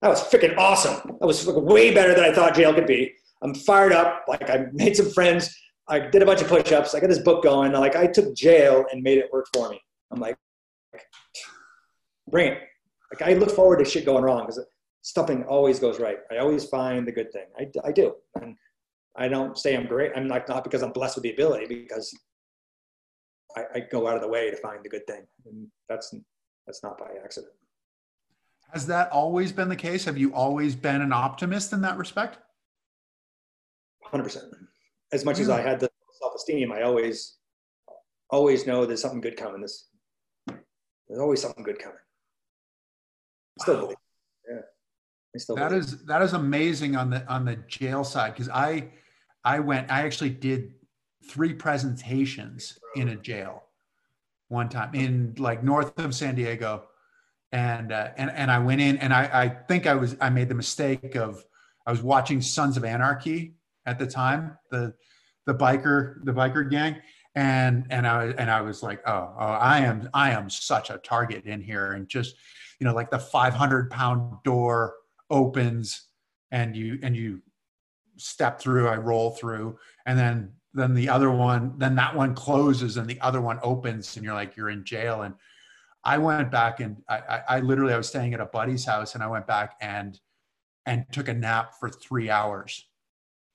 [0.00, 1.16] that was freaking awesome.
[1.18, 3.12] That was way better than I thought jail could be.
[3.42, 4.26] I'm fired up.
[4.28, 5.52] Like I made some friends
[5.90, 6.94] I did a bunch of push-ups.
[6.94, 7.72] I got this book going.
[7.72, 9.80] Like I took jail and made it work for me.
[10.12, 10.36] I'm like,
[12.30, 12.58] bring it.
[13.12, 14.64] Like I look forward to shit going wrong because
[15.02, 16.18] something always goes right.
[16.30, 17.46] I always find the good thing.
[17.58, 18.14] I, I do.
[18.40, 18.56] And
[19.16, 20.12] I don't say I'm great.
[20.14, 22.16] I'm like not because I'm blessed with the ability because
[23.56, 25.26] I, I go out of the way to find the good thing.
[25.46, 26.14] And that's
[26.66, 27.52] that's not by accident.
[28.72, 30.04] Has that always been the case?
[30.04, 32.38] Have you always been an optimist in that respect?
[34.12, 34.44] 100%
[35.12, 35.90] as much as I had the
[36.20, 37.36] self-esteem, I always,
[38.30, 39.60] always know there's something good coming.
[39.60, 39.88] This,
[40.46, 41.98] there's always something good coming.
[43.60, 43.80] Still wow.
[43.80, 43.96] believe.
[45.56, 48.90] That is that is amazing on the on the jail side because I
[49.44, 50.74] I went I actually did
[51.28, 53.64] three presentations in a jail
[54.48, 56.84] one time in like north of San Diego.
[57.52, 60.48] And uh, and and I went in and I I think I was I made
[60.48, 61.44] the mistake of
[61.86, 63.54] I was watching Sons of Anarchy
[63.86, 64.94] at the time, the
[65.46, 66.96] the biker the biker gang,
[67.34, 70.98] and and I and I was like, oh, oh, I am I am such a
[70.98, 72.36] target in here, and just
[72.78, 74.94] you know like the 500 pound door
[75.30, 76.08] opens
[76.50, 77.40] and you and you
[78.16, 82.96] step through, I roll through, and then then the other one then that one closes
[82.96, 85.34] and the other one opens, and you're like you're in jail and.
[86.02, 89.14] I went back and I, I, I literally I was staying at a buddy's house
[89.14, 90.18] and I went back and
[90.86, 92.86] and took a nap for three hours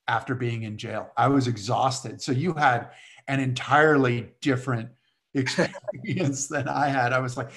[0.08, 1.12] after being in jail.
[1.18, 2.22] I was exhausted.
[2.22, 2.90] So you had
[3.28, 4.90] an entirely different
[5.34, 7.12] experience than I had.
[7.12, 7.52] I was like,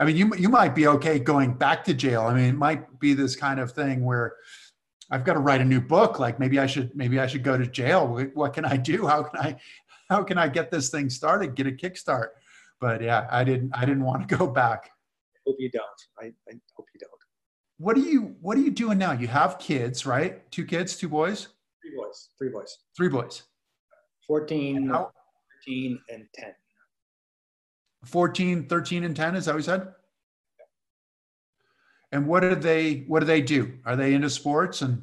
[0.00, 2.22] I mean, you you might be okay going back to jail.
[2.22, 4.36] I mean, it might be this kind of thing where
[5.10, 6.18] I've got to write a new book.
[6.18, 8.06] Like maybe I should maybe I should go to jail.
[8.34, 9.06] What can I do?
[9.06, 9.56] How can I
[10.08, 11.54] how can I get this thing started?
[11.54, 12.28] Get a kickstart.
[12.80, 14.90] But yeah, I didn't I didn't want to go back.
[15.34, 15.84] I hope you don't.
[16.18, 17.10] I, I hope you don't
[17.78, 21.08] what are you what are you doing now you have kids right two kids two
[21.08, 21.48] boys
[21.82, 23.42] three boys three boys three boys
[24.26, 24.92] 14
[25.66, 26.52] 13 and 10
[28.04, 29.88] 14 13 and 10 is that what you said
[32.14, 33.76] and what do they what do they do?
[33.84, 35.02] Are they into sports and?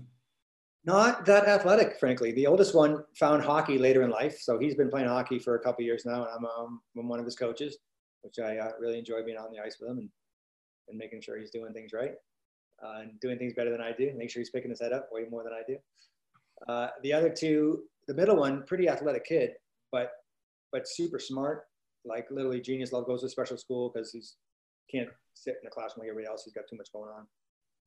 [0.84, 2.32] Not that athletic, frankly.
[2.32, 5.60] The oldest one found hockey later in life, so he's been playing hockey for a
[5.60, 7.78] couple years now, and I'm, um, I'm one of his coaches,
[8.24, 10.10] which I uh, really enjoy being on the ice with him and,
[10.88, 12.14] and making sure he's doing things right
[12.84, 14.12] uh, and doing things better than I do.
[14.18, 15.78] Make sure he's picking his head up way more than I do.
[16.68, 19.52] Uh, the other two, the middle one, pretty athletic kid,
[19.92, 20.14] but
[20.72, 21.66] but super smart,
[22.06, 23.08] like literally genius level.
[23.08, 24.36] Goes to special school because he's
[24.92, 26.44] can't sit in the classroom like everybody else.
[26.44, 27.28] He's got too much going on.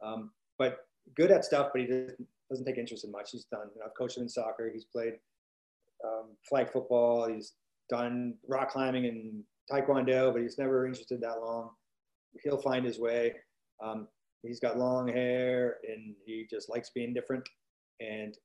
[0.03, 0.79] Um, but
[1.17, 3.31] good at stuff, but he doesn't, take interest in much.
[3.33, 3.69] He's done.
[3.75, 4.71] You know, I've coached him in soccer.
[4.73, 5.15] He's played
[6.05, 7.29] um, flag football.
[7.29, 7.55] He's
[7.91, 11.71] done rock climbing and taekwondo, but he's never interested that long.
[12.43, 13.35] He'll find his way.
[13.83, 14.09] Um,
[14.43, 17.49] he's got long hair and he just likes being different.
[18.01, 18.37] And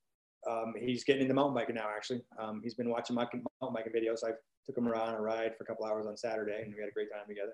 [0.50, 1.88] um, he's getting into mountain biking now.
[1.96, 4.24] Actually, um, he's been watching mountain biking videos.
[4.24, 4.32] I
[4.70, 6.94] took him around a ride for a couple hours on Saturday, and we had a
[6.94, 7.54] great time together.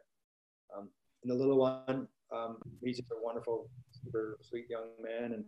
[0.75, 0.89] Um,
[1.23, 3.69] and the little one, um, he's just a wonderful,
[4.03, 5.45] super sweet young man, and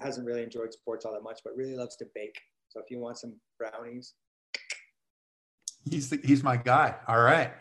[0.00, 2.36] hasn't really enjoyed sports all that much, but really loves to bake.
[2.68, 4.14] So if you want some brownies,
[5.84, 6.94] he's the, he's my guy.
[7.06, 7.52] All right,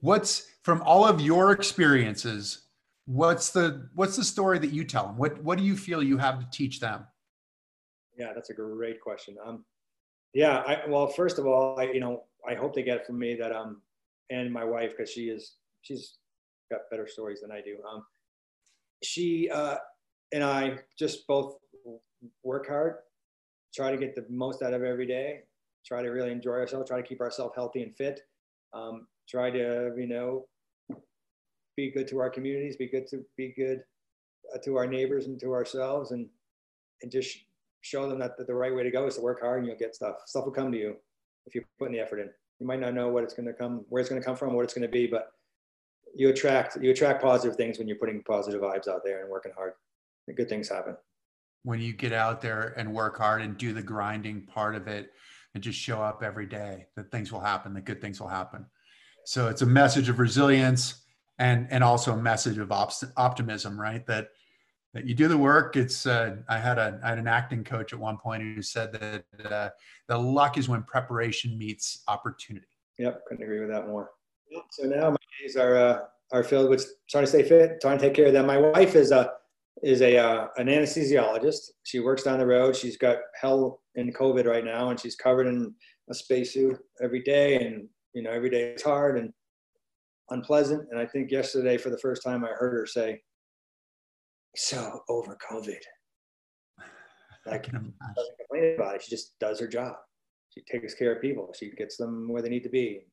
[0.00, 2.62] what's from all of your experiences?
[3.06, 5.16] What's the what's the story that you tell them?
[5.16, 7.04] What what do you feel you have to teach them?
[8.16, 9.36] Yeah, that's a great question.
[9.44, 9.64] Um,
[10.36, 13.18] yeah, I, well, first of all, I, you know, I hope they get it from
[13.18, 13.82] me that um,
[14.30, 16.18] and my wife because she is she's
[16.70, 17.76] got better stories than I do.
[17.88, 18.04] Um,
[19.02, 19.76] she uh,
[20.32, 21.56] and I just both
[22.42, 22.96] work hard,
[23.74, 25.40] try to get the most out of every day,
[25.84, 28.20] try to really enjoy ourselves, try to keep ourselves healthy and fit,
[28.72, 30.46] um, try to you know
[31.76, 33.82] be good to our communities, be good to be good
[34.54, 36.28] uh, to our neighbors and to ourselves, and
[37.02, 37.36] and just
[37.82, 39.76] show them that the, the right way to go is to work hard and you'll
[39.76, 40.16] get stuff.
[40.26, 40.96] Stuff will come to you
[41.46, 42.30] if you're putting the effort in.
[42.60, 44.54] You might not know what it's going to come, where it's going to come from,
[44.54, 45.32] what it's going to be, but
[46.14, 49.52] you attract you attract positive things when you're putting positive vibes out there and working
[49.54, 49.72] hard.
[50.34, 50.96] Good things happen.
[51.62, 55.10] When you get out there and work hard and do the grinding part of it
[55.54, 58.66] and just show up every day, that things will happen, that good things will happen.
[59.24, 61.02] So it's a message of resilience
[61.38, 64.06] and and also a message of op- optimism, right?
[64.06, 64.28] That
[64.96, 65.76] that you do the work.
[65.76, 68.92] It's uh, I had a I had an acting coach at one point who said
[68.92, 69.70] that uh,
[70.08, 72.66] the luck is when preparation meets opportunity.
[72.98, 74.10] Yep, couldn't agree with that more.
[74.70, 75.98] So now my days are uh,
[76.32, 78.46] are filled with trying to stay fit, trying to take care of them.
[78.46, 79.32] My wife is a
[79.82, 81.72] is a uh, an anesthesiologist.
[81.84, 82.74] She works down the road.
[82.74, 85.74] She's got hell in COVID right now, and she's covered in
[86.08, 87.56] a spacesuit every day.
[87.66, 89.30] And you know, every day is hard and
[90.30, 90.88] unpleasant.
[90.90, 93.20] And I think yesterday, for the first time, I heard her say,
[94.56, 95.80] "So over COVID."
[97.46, 99.02] Like, doesn't complain about it.
[99.02, 99.94] She just does her job.
[100.50, 101.54] She takes care of people.
[101.56, 103.06] She gets them where they need to be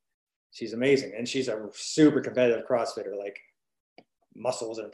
[0.53, 3.37] she's amazing, and she's a super competitive CrossFitter, like
[4.35, 4.91] muscles and,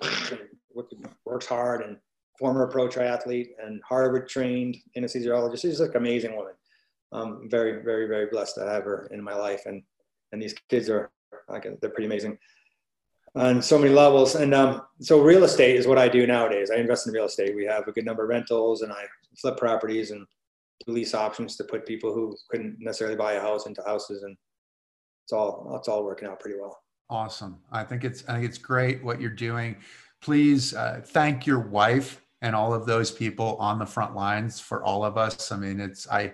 [1.26, 1.98] works hard and
[2.38, 5.62] former pro triathlete and Harvard trained anesthesiologist.
[5.62, 6.54] She's like an amazing woman.
[7.12, 9.84] I'm very, very, very blessed to have her in my life, and
[10.32, 11.12] and these kids are
[11.48, 12.38] like they're pretty amazing
[13.36, 14.36] on so many levels.
[14.36, 16.72] And um, so real estate is what I do nowadays.
[16.72, 17.56] I invest in real estate.
[17.56, 19.04] We have a good number of rentals, and I
[19.40, 20.26] flip properties and
[20.88, 24.38] lease options to put people who couldn't necessarily buy a house into houses and
[25.30, 26.82] it's all it's all working out pretty well.
[27.08, 27.60] Awesome.
[27.72, 29.76] I think it's I think it's great what you're doing.
[30.22, 34.84] Please uh, thank your wife and all of those people on the front lines for
[34.84, 35.52] all of us.
[35.52, 36.34] I mean, it's I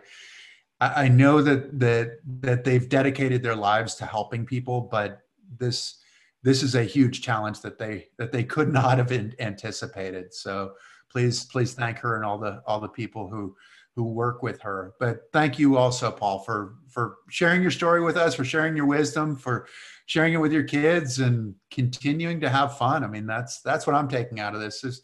[0.80, 5.20] I know that that that they've dedicated their lives to helping people, but
[5.58, 5.98] this
[6.46, 10.32] this is a huge challenge that they that they could not have anticipated.
[10.32, 10.74] So
[11.10, 13.56] please please thank her and all the all the people who
[13.96, 14.94] who work with her.
[15.00, 18.86] But thank you also, Paul, for for sharing your story with us, for sharing your
[18.86, 19.68] wisdom, for
[20.06, 23.04] sharing it with your kids, and continuing to have fun.
[23.04, 25.02] I mean, that's that's what I'm taking out of this is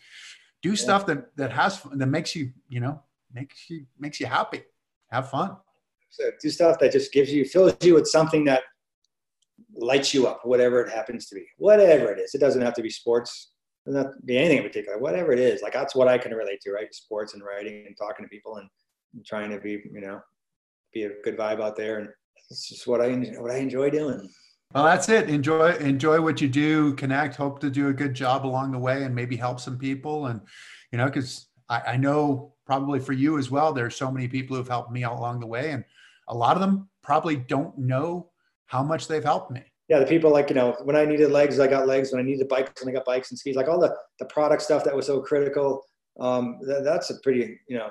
[0.61, 0.75] do yeah.
[0.75, 3.01] stuff that that has that makes you you know
[3.33, 4.61] makes you makes you happy.
[5.09, 5.57] Have fun.
[6.11, 8.61] So do stuff that just gives you fills you with something that
[9.75, 12.35] lights you up, whatever it happens to be, whatever it is.
[12.35, 13.51] It doesn't have to be sports.
[13.85, 14.97] It doesn't have to be anything in particular.
[14.99, 16.93] Whatever it is, like that's what I can relate to, right?
[16.93, 18.69] Sports and writing and talking to people and
[19.25, 20.19] trying to be, you know,
[20.93, 21.99] be a good vibe out there.
[21.99, 22.09] And
[22.49, 23.09] it's just what I,
[23.39, 24.29] what I enjoy doing.
[24.73, 25.29] Well, that's it.
[25.29, 29.03] Enjoy, enjoy what you do, connect, hope to do a good job along the way
[29.03, 30.27] and maybe help some people.
[30.27, 30.39] And,
[30.91, 34.55] you know, cause I, I know probably for you as well, there's so many people
[34.55, 35.71] who've helped me out along the way.
[35.71, 35.83] And
[36.29, 38.30] a lot of them probably don't know
[38.71, 39.61] how much they've helped me.
[39.89, 42.11] Yeah, the people like you know when I needed legs, I got legs.
[42.11, 43.57] When I needed bikes, and I got bikes and skis.
[43.57, 45.85] Like all the the product stuff that was so critical.
[46.19, 47.89] Um, that, that's a pretty you know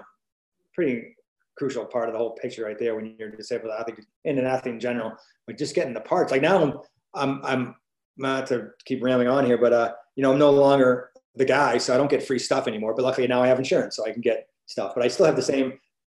[0.75, 1.15] pretty
[1.59, 4.75] crucial part of the whole picture right there when you're disabled athlete and an athlete
[4.75, 5.13] in general.
[5.47, 6.33] But just getting the parts.
[6.33, 6.79] Like now I'm
[7.15, 7.75] I'm I'm
[8.17, 11.77] not to keep rambling on here, but uh, you know, I'm no longer the guy,
[11.77, 12.95] so I don't get free stuff anymore.
[12.95, 14.93] But luckily now I have insurance, so I can get stuff.
[14.95, 15.73] But I still have the same,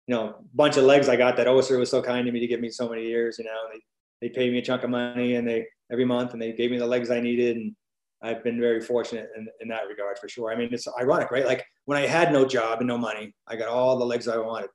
[0.08, 2.46] you know, bunch of legs I got that Össur was so kind to me to
[2.48, 3.38] give me so many years.
[3.38, 3.78] You know, they
[4.20, 6.78] they paid me a chunk of money and they every month and they gave me
[6.78, 7.74] the legs I needed and
[8.22, 10.50] I've been very fortunate in, in that regard for sure.
[10.50, 11.46] I mean, it's ironic, right?
[11.46, 14.38] Like when I had no job and no money, I got all the legs I
[14.38, 14.70] wanted,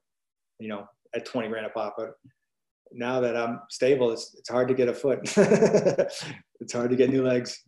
[0.59, 0.85] you know,
[1.15, 1.95] at 20 grand a pop.
[1.97, 2.13] But
[2.91, 5.19] now that I'm stable, it's, it's hard to get a foot.
[5.25, 7.63] it's hard to get new legs.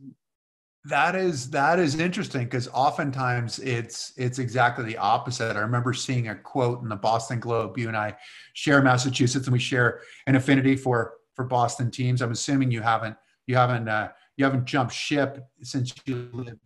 [0.86, 5.56] That is that is interesting because oftentimes it's it's exactly the opposite.
[5.56, 7.78] I remember seeing a quote in the Boston Globe.
[7.78, 8.18] You and I
[8.54, 12.22] share Massachusetts, and we share an affinity for for Boston teams.
[12.22, 13.16] I'm assuming you haven't
[13.48, 16.58] you haven't uh, you haven't jumped ship since you live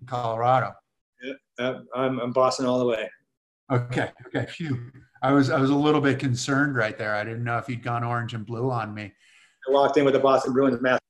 [0.00, 0.72] in Colorado.
[1.58, 3.08] Yeah, I'm I'm Boston all the way.
[3.72, 4.46] Okay, okay.
[4.50, 4.90] Phew.
[5.22, 7.14] I was I was a little bit concerned right there.
[7.14, 9.12] I didn't know if you'd gone orange and blue on me.
[9.68, 11.02] I walked in with the Boston Bruins mask.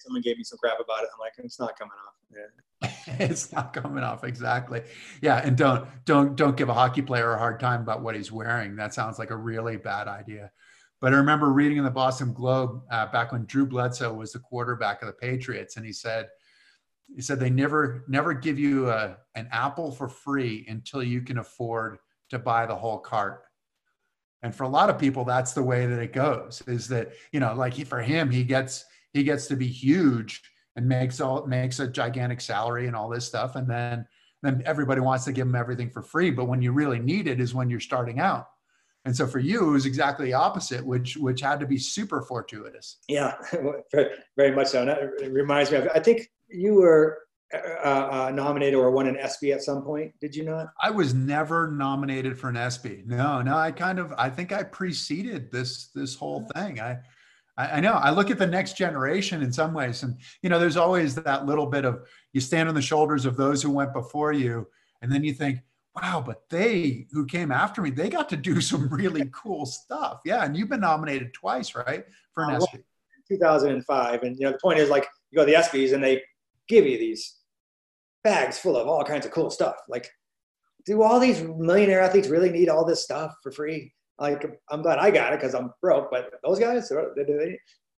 [0.00, 1.08] Someone gave me some crap about it.
[1.12, 2.14] I'm like, it's not coming off.
[2.32, 2.90] Yeah.
[3.18, 4.82] it's not coming off exactly.
[5.20, 8.30] Yeah, and don't don't don't give a hockey player a hard time about what he's
[8.30, 8.76] wearing.
[8.76, 10.50] That sounds like a really bad idea.
[11.00, 14.40] But I remember reading in the Boston Globe uh, back when Drew Bledsoe was the
[14.40, 16.28] quarterback of the Patriots, and he said
[17.14, 21.38] he said they never never give you a, an apple for free until you can
[21.38, 21.98] afford
[22.30, 23.44] to buy the whole cart.
[24.42, 27.40] And for a lot of people that's the way that it goes is that you
[27.40, 30.42] know like he, for him he gets he gets to be huge
[30.76, 34.06] and makes all makes a gigantic salary and all this stuff and then
[34.42, 36.30] then everybody wants to give him everything for free.
[36.30, 38.48] But when you really need it is when you're starting out
[39.08, 42.20] and so for you it was exactly the opposite which which had to be super
[42.22, 43.34] fortuitous yeah
[44.36, 47.18] very much so and it reminds me of i think you were
[47.54, 50.12] uh, uh, nominated or won an ESPY at some point?
[50.20, 50.66] Did you not?
[50.82, 53.04] I was never nominated for an ESPY.
[53.06, 53.56] No, no.
[53.56, 56.78] I kind of I think I preceded this this whole thing.
[56.78, 56.98] I
[57.56, 57.94] I know.
[57.94, 61.46] I look at the next generation in some ways, and you know, there's always that
[61.46, 64.68] little bit of you stand on the shoulders of those who went before you,
[65.00, 65.58] and then you think,
[66.02, 70.20] wow, but they who came after me, they got to do some really cool stuff.
[70.24, 72.84] Yeah, and you've been nominated twice, right, for an ESPY.
[73.28, 76.22] 2005, and you know, the point is like you go to the ESPYS and they
[76.68, 77.36] give you these
[78.24, 79.76] bags full of all kinds of cool stuff.
[79.88, 80.10] Like,
[80.86, 83.92] do all these millionaire athletes really need all this stuff for free?
[84.18, 87.58] Like, I'm glad I got it because I'm broke, but those guys, they, they,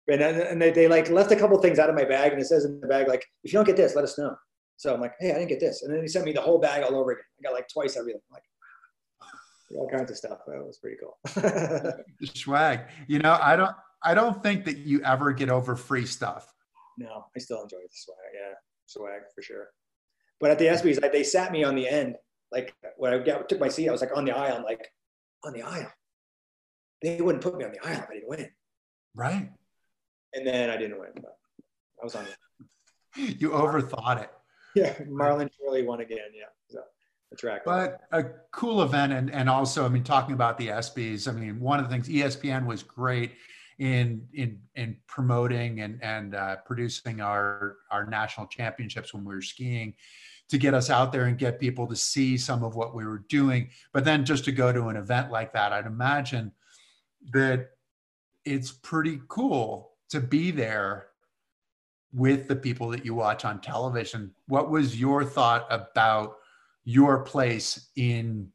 [0.10, 2.46] and, and they, they like left a couple things out of my bag, and it
[2.46, 4.36] says in the bag like, if you don't get this, let us know.
[4.80, 6.58] So I'm like, hey, I didn't get this, and then he sent me the whole
[6.58, 7.26] bag all over again.
[7.38, 8.22] I got like twice everything.
[8.30, 8.44] I'm like,
[9.76, 10.40] all kinds of stuff.
[10.48, 11.18] That was pretty cool.
[12.34, 12.84] Swag.
[13.06, 16.54] You know, I don't, I don't think that you ever get over free stuff.
[16.98, 18.18] No, I still enjoy the swag.
[18.34, 18.54] Yeah,
[18.86, 19.68] swag for sure.
[20.40, 22.16] But at the ESPYS, like, they sat me on the end.
[22.50, 24.56] Like when I got, took my seat, I was like on the aisle.
[24.56, 24.88] I'm like,
[25.44, 25.92] on the aisle.
[27.02, 28.50] They wouldn't put me on the aisle if I didn't win.
[29.14, 29.50] Right.
[30.34, 31.36] And then I didn't win, but
[32.02, 32.26] I was on
[33.18, 34.32] the You overthought it.
[34.76, 34.94] Yeah.
[35.04, 36.30] Marlon Shirley won again.
[36.34, 36.46] Yeah.
[36.70, 36.82] So
[37.32, 37.64] the track.
[37.66, 39.14] But a cool event.
[39.14, 42.08] And, and also, I mean, talking about the ESPYs, I mean, one of the things
[42.08, 43.34] ESPN was great
[43.80, 49.42] in in in promoting and and uh, producing our our national championships when we were
[49.42, 49.94] skiing
[50.50, 53.24] to get us out there and get people to see some of what we were
[53.30, 53.70] doing.
[53.94, 56.52] But then just to go to an event like that, I'd imagine
[57.32, 57.70] that
[58.46, 61.10] it's pretty cool to be there
[62.14, 64.32] with the people that you watch on television.
[64.48, 66.38] What was your thought about
[66.84, 68.50] your place in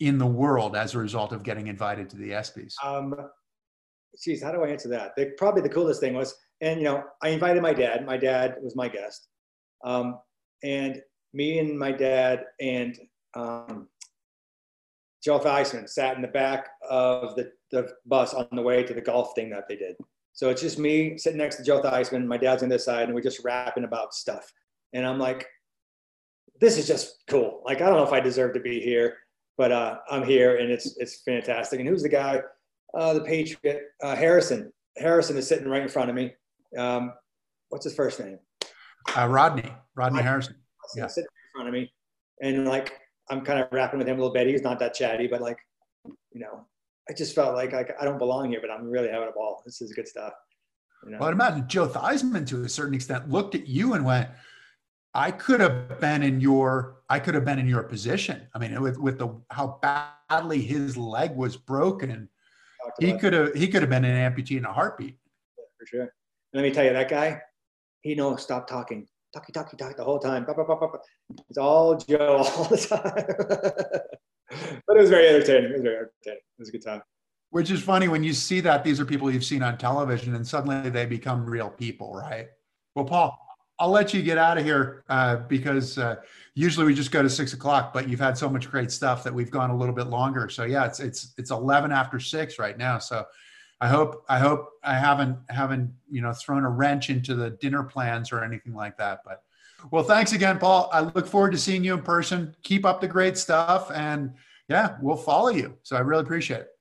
[0.00, 2.74] in the world as a result of getting invited to the ESPYS?
[2.84, 3.14] Um,
[4.22, 5.14] geez, how do I answer that?
[5.16, 8.04] The, probably the coolest thing was, and you know, I invited my dad.
[8.04, 9.28] My dad was my guest,
[9.84, 10.18] um,
[10.62, 11.00] and
[11.32, 12.98] me and my dad and
[13.34, 13.88] um,
[15.22, 19.00] Joe Theismann sat in the back of the, the bus on the way to the
[19.00, 19.96] golf thing that they did.
[20.32, 22.26] So it's just me sitting next to Joe Theismann.
[22.26, 24.50] My dad's on this side, and we're just rapping about stuff.
[24.92, 25.46] And I'm like,
[26.60, 27.62] this is just cool.
[27.64, 29.16] Like, I don't know if I deserve to be here,
[29.58, 31.80] but uh, I'm here, and it's it's fantastic.
[31.80, 32.40] And who's the guy?
[32.94, 34.72] Uh, the Patriot, uh, Harrison.
[34.98, 36.32] Harrison is sitting right in front of me.
[36.78, 37.12] Um,
[37.70, 38.38] what's his first name?
[39.16, 39.72] Uh, Rodney.
[39.94, 40.56] Rodney Harrison.
[40.96, 41.06] Yeah.
[41.06, 41.92] Sitting in front of me,
[42.42, 42.98] and like
[43.30, 44.46] I'm kind of rapping with him a little bit.
[44.46, 45.58] He's not that chatty, but like,
[46.04, 46.66] you know,
[47.08, 49.62] I just felt like, like I don't belong here, but I'm really having a ball.
[49.64, 50.32] This is good stuff.
[51.04, 51.18] You know?
[51.18, 54.30] Well, I'd imagine Joe Theismann, to a certain extent, looked at you and went,
[55.14, 58.80] "I could have been in your, I could have been in your position." I mean,
[58.80, 62.28] with with the how badly his leg was broken,
[63.00, 65.18] he could have he could have been an amputee in a heartbeat.
[65.58, 66.02] Yeah, for sure.
[66.02, 66.10] And
[66.54, 67.40] let me tell you, that guy,
[68.02, 70.46] he knows stop talking, talkie talkie talk the whole time.
[71.48, 72.76] It's all Joe all the
[74.06, 74.18] time.
[74.86, 75.70] but it was very entertaining.
[75.70, 76.38] It was very entertaining.
[76.38, 77.02] It was a good time.
[77.50, 80.46] Which is funny when you see that these are people you've seen on television and
[80.46, 82.48] suddenly they become real people, right?
[82.94, 83.38] Well, Paul,
[83.78, 86.16] I'll let you get out of here uh, because uh,
[86.54, 89.34] usually we just go to six o'clock, but you've had so much great stuff that
[89.34, 90.48] we've gone a little bit longer.
[90.48, 92.98] So yeah, it's it's it's eleven after six right now.
[92.98, 93.24] So
[93.80, 97.82] I hope I hope I haven't haven't you know thrown a wrench into the dinner
[97.82, 99.22] plans or anything like that.
[99.24, 99.42] But
[99.90, 100.88] well, thanks again, Paul.
[100.92, 102.54] I look forward to seeing you in person.
[102.62, 104.32] Keep up the great stuff, and
[104.68, 105.76] yeah, we'll follow you.
[105.82, 106.71] So I really appreciate it.